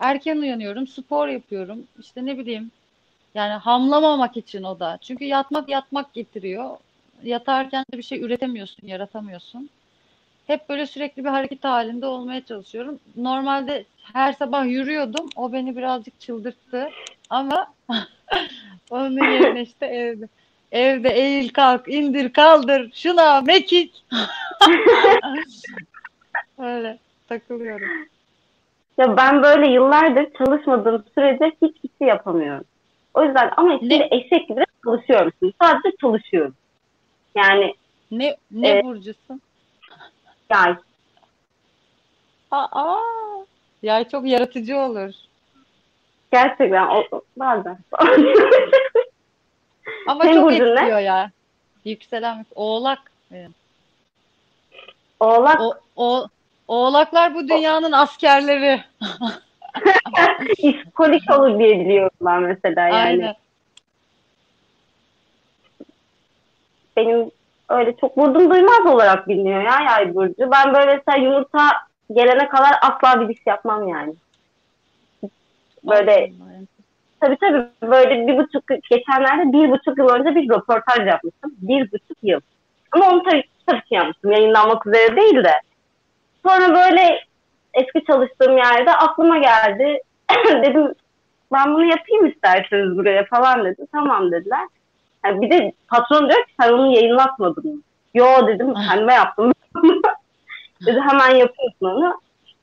[0.00, 1.84] Erken uyanıyorum, spor yapıyorum.
[2.00, 2.70] İşte ne bileyim.
[3.34, 4.98] Yani hamlamamak için o da.
[5.00, 6.76] Çünkü yatmak yatmak getiriyor.
[7.22, 9.70] Yatarken de bir şey üretemiyorsun, yaratamıyorsun.
[10.46, 12.98] Hep böyle sürekli bir hareket halinde olmaya çalışıyorum.
[13.16, 15.28] Normalde her sabah yürüyordum.
[15.36, 16.88] O beni birazcık çıldırttı.
[17.30, 17.74] Ama
[18.90, 20.28] onun yerine işte evde.
[20.72, 24.04] Evde eğil kalk, indir kaldır, şuna mekik.
[26.58, 26.98] Öyle
[27.28, 27.88] takılıyorum.
[28.98, 32.64] Ya ben böyle yıllardır çalışmadığım sürece hiçbir şey yapamıyorum.
[33.14, 34.08] O yüzden ama şimdi Ne?
[34.10, 35.32] eşek gibi çalışıyorum.
[35.38, 35.52] Şimdi.
[35.62, 36.54] Sadece çalışıyorum.
[37.36, 37.74] Yani
[38.10, 38.84] Ne ne Evet.
[38.84, 39.40] burcusun?
[40.50, 40.74] yay.
[42.50, 42.96] Aa,
[43.82, 45.10] ya çok yaratıcı olur.
[46.32, 47.78] Gerçekten o- bazen.
[50.06, 50.70] Ama Senin çok burcun ne?
[50.70, 51.30] etkiliyor ya.
[51.84, 52.98] Yükselen Oğlak.
[55.20, 56.26] Oğlak O, o,
[56.68, 58.80] oğlaklar bu dünyanın askerleri.
[60.58, 62.94] işkolik olur diye biliyorum ben mesela yani.
[62.94, 63.34] Aynen.
[66.96, 67.30] Benim
[67.68, 70.50] öyle çok vurdum duymaz olarak biliniyor ya yay burcu.
[70.52, 71.70] Ben böyle mesela yumurta
[72.12, 74.14] gelene kadar asla bir diş yapmam yani.
[75.84, 76.62] Böyle Allah.
[77.22, 81.52] Tabii tabii böyle bir buçuk geçenlerde bir buçuk yıl önce bir röportaj yapmıştım.
[81.58, 82.40] Bir buçuk yıl.
[82.92, 84.32] Ama onu tabii, tabii ki yapmıştım.
[84.32, 85.52] Yayınlanmak üzere değil de.
[86.46, 87.20] Sonra böyle
[87.74, 89.98] eski çalıştığım yerde aklıma geldi.
[90.46, 90.94] dedim
[91.52, 93.86] ben bunu yapayım isterseniz buraya falan dedi.
[93.92, 94.66] Tamam dediler.
[95.24, 97.82] Yani bir de patron diyor ki sen onu yayınlatmadın mı?
[98.14, 99.52] Yo dedim kendime yaptım.
[100.86, 102.20] dedi hemen yapıyorsun onu.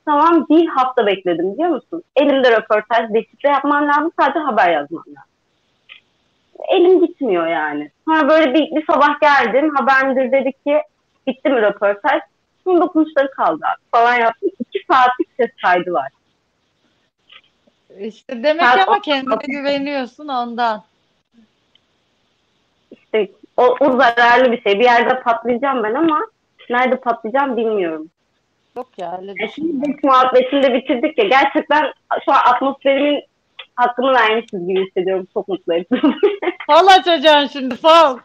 [0.10, 2.04] Tamam bir hafta bekledim biliyor musun?
[2.16, 4.12] Elimde röportaj, deşifre yapman lazım.
[4.20, 5.32] Sadece haber yazman lazım.
[6.70, 7.92] Elim gitmiyor yani.
[8.06, 9.76] Sonra böyle bir, bir sabah geldim.
[9.76, 10.82] Haber müdürü dedi ki
[11.28, 12.22] bitti mi röportaj?
[12.64, 14.50] Son dokunuşları kaldı abi falan yaptım.
[14.60, 16.12] İki saatlik ses kaydı var.
[18.00, 20.84] İşte demek ki ama o- kendine güveniyorsun ondan.
[22.92, 24.80] İşte o, o zararlı bir şey.
[24.80, 26.20] Bir yerde patlayacağım ben ama
[26.70, 28.10] nerede patlayacağım bilmiyorum.
[28.80, 31.26] Yok ya öyle E şimdi biz muhabbetini de bitirdik ya.
[31.26, 31.94] Gerçekten
[32.26, 33.24] şu an atmosferimin
[33.76, 35.28] hakkını vermişiz gibi hissediyorum.
[35.34, 35.86] Çok mutluyum.
[36.68, 38.18] Fal açacaksın şimdi fal.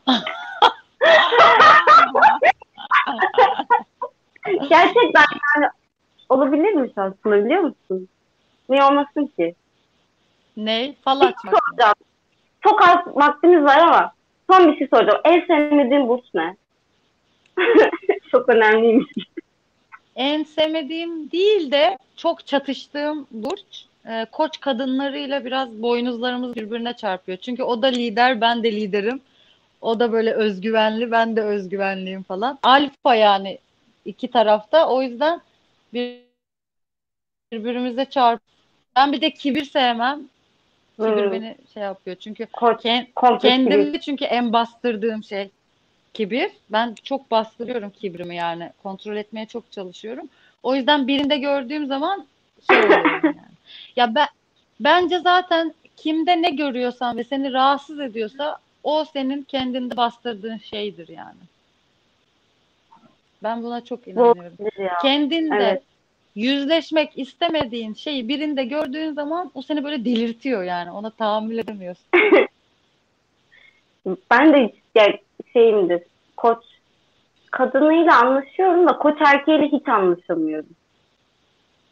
[4.68, 5.24] Gerçekten
[5.56, 5.70] yani
[6.28, 8.08] olabilirmiş aslında biliyor musun?
[8.68, 9.54] Niye olmasın ki?
[10.56, 10.94] Ne?
[11.04, 11.54] Fal Bir açmak.
[11.54, 11.94] soracağım.
[12.60, 14.12] Çok az vaktimiz var ama
[14.50, 15.20] son bir şey soracağım.
[15.24, 16.56] En sevmediğin burç ne?
[18.30, 19.12] Çok önemliymiş.
[20.16, 23.84] En sevmediğim değil de çok çatıştığım burç.
[24.08, 27.38] e, koç kadınlarıyla biraz boynuzlarımız birbirine çarpıyor.
[27.38, 29.20] Çünkü o da lider, ben de liderim.
[29.80, 32.58] O da böyle özgüvenli, ben de özgüvenliyim falan.
[32.62, 33.58] Alfa yani
[34.04, 34.88] iki tarafta.
[34.88, 35.40] O yüzden
[35.94, 36.20] bir-
[37.52, 38.42] birbirimize çarp.
[38.96, 40.20] Ben bir de kibir sevmem.
[40.96, 41.32] Kibir Hmm.
[41.32, 42.16] beni şey yapıyor.
[42.20, 43.68] Çünkü Koç, ken- kompleks gibi.
[43.70, 45.50] kendimde çünkü en bastırdığım şey
[46.14, 46.50] kibir.
[46.70, 48.70] Ben çok bastırıyorum kibrimi yani.
[48.82, 50.28] Kontrol etmeye çok çalışıyorum.
[50.62, 52.26] O yüzden birinde gördüğüm zaman
[52.70, 53.36] şey oluyorum yani.
[53.96, 54.26] Ya ben
[54.80, 61.40] bence zaten kimde ne görüyorsan ve seni rahatsız ediyorsa o senin kendinde bastırdığın şeydir yani.
[63.42, 64.56] Ben buna çok inanıyorum.
[65.02, 65.82] Kendinde Evet.
[66.34, 70.90] yüzleşmek istemediğin şeyi birinde gördüğün zaman o seni böyle delirtiyor yani.
[70.90, 72.06] Ona tahammül edemiyorsun.
[74.30, 75.18] Ben de ya,
[75.54, 76.02] şeyimdir.
[76.36, 76.58] Koç
[77.50, 80.70] kadınıyla anlaşıyorum da koç erkeğiyle hiç anlaşamıyorum.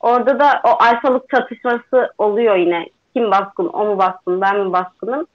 [0.01, 2.87] Orada da o alfalık çatışması oluyor yine.
[3.17, 5.27] Kim baskın, o mu baskın, ben mi baskınım?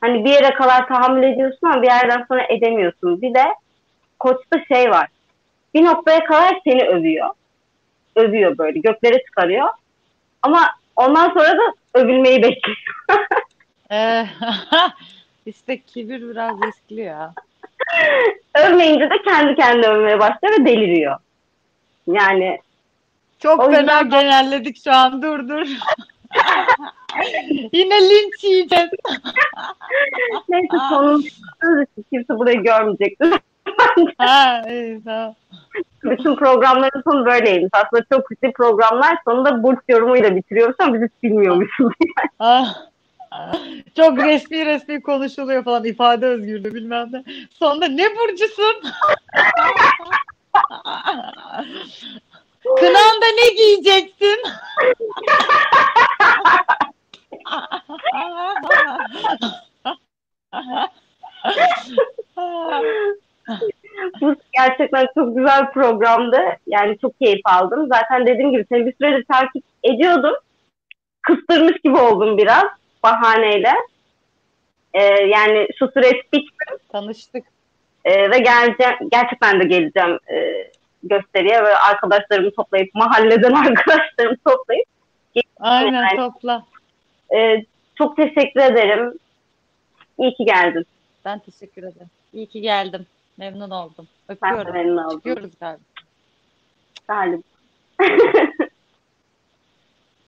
[0.00, 3.22] Hani bir yere kadar tahammül ediyorsun ama bir yerden sonra edemiyorsun.
[3.22, 3.44] Bir de
[4.18, 5.08] koçta şey var.
[5.74, 7.30] Bir noktaya kadar seni övüyor.
[8.16, 9.68] Övüyor böyle, göklere çıkarıyor.
[10.42, 10.60] Ama
[10.96, 12.78] ondan sonra da övülmeyi bekliyor.
[13.90, 14.26] Ee,
[15.46, 17.34] işte kibir biraz riskli ya.
[18.54, 21.16] Övmeyince de kendi kendine övmeye başlıyor ve deliriyor.
[22.06, 22.58] Yani
[23.38, 25.22] Çok O fena yüzden- genelledik şu an.
[25.22, 25.66] Dur dur.
[27.72, 28.90] Yine linç yiyeceğiz.
[30.48, 31.28] neyse sonunda
[32.10, 33.34] kimse burayı görmeyecektir.
[34.18, 34.62] Ha,
[35.04, 35.34] tamam.
[36.04, 37.70] Bütün programların sonu böyleymiş.
[37.72, 41.92] Aslında çok ciddi programlar sonunda burç yorumuyla bitiriyormuş ama biz hiç bilmiyormuşuz.
[42.38, 42.74] Ah.
[43.96, 47.24] Çok resmi resmi konuşuluyor falan ifade özgürlüğü bilmem ne.
[47.50, 48.82] Sonunda ne burcusun?
[52.78, 54.42] Kınanda ne giyeceksin?
[64.20, 66.38] Bu gerçekten çok güzel programdı.
[66.66, 67.88] Yani çok keyif aldım.
[67.88, 70.34] Zaten dediğim gibi seni bir süredir takip ediyordum.
[71.22, 73.72] Kıstırmış gibi oldum biraz bahaneyle.
[74.94, 76.54] Ee, yani şu süreç bitti
[76.92, 77.44] Tanıştık.
[78.04, 80.70] ee, ve geleceğim, gerçekten de geleceğim e,
[81.02, 84.84] gösteriye ve arkadaşlarımı toplayıp mahalleden arkadaşlarımı toplayıp
[85.60, 86.64] Aynen Yani- topla.
[87.36, 87.64] e,
[87.98, 89.18] çok teşekkür ederim.
[90.18, 90.86] İyi ki geldin.
[91.24, 92.10] Ben teşekkür ederim.
[92.32, 93.06] İyi ki geldim.
[93.36, 94.08] Memnun oldum.
[94.28, 94.72] Ben Öpüyorum.
[94.74, 95.16] memnun oldum.
[95.18, 95.82] Çıkıyoruz galiba.
[97.08, 97.42] Galiba.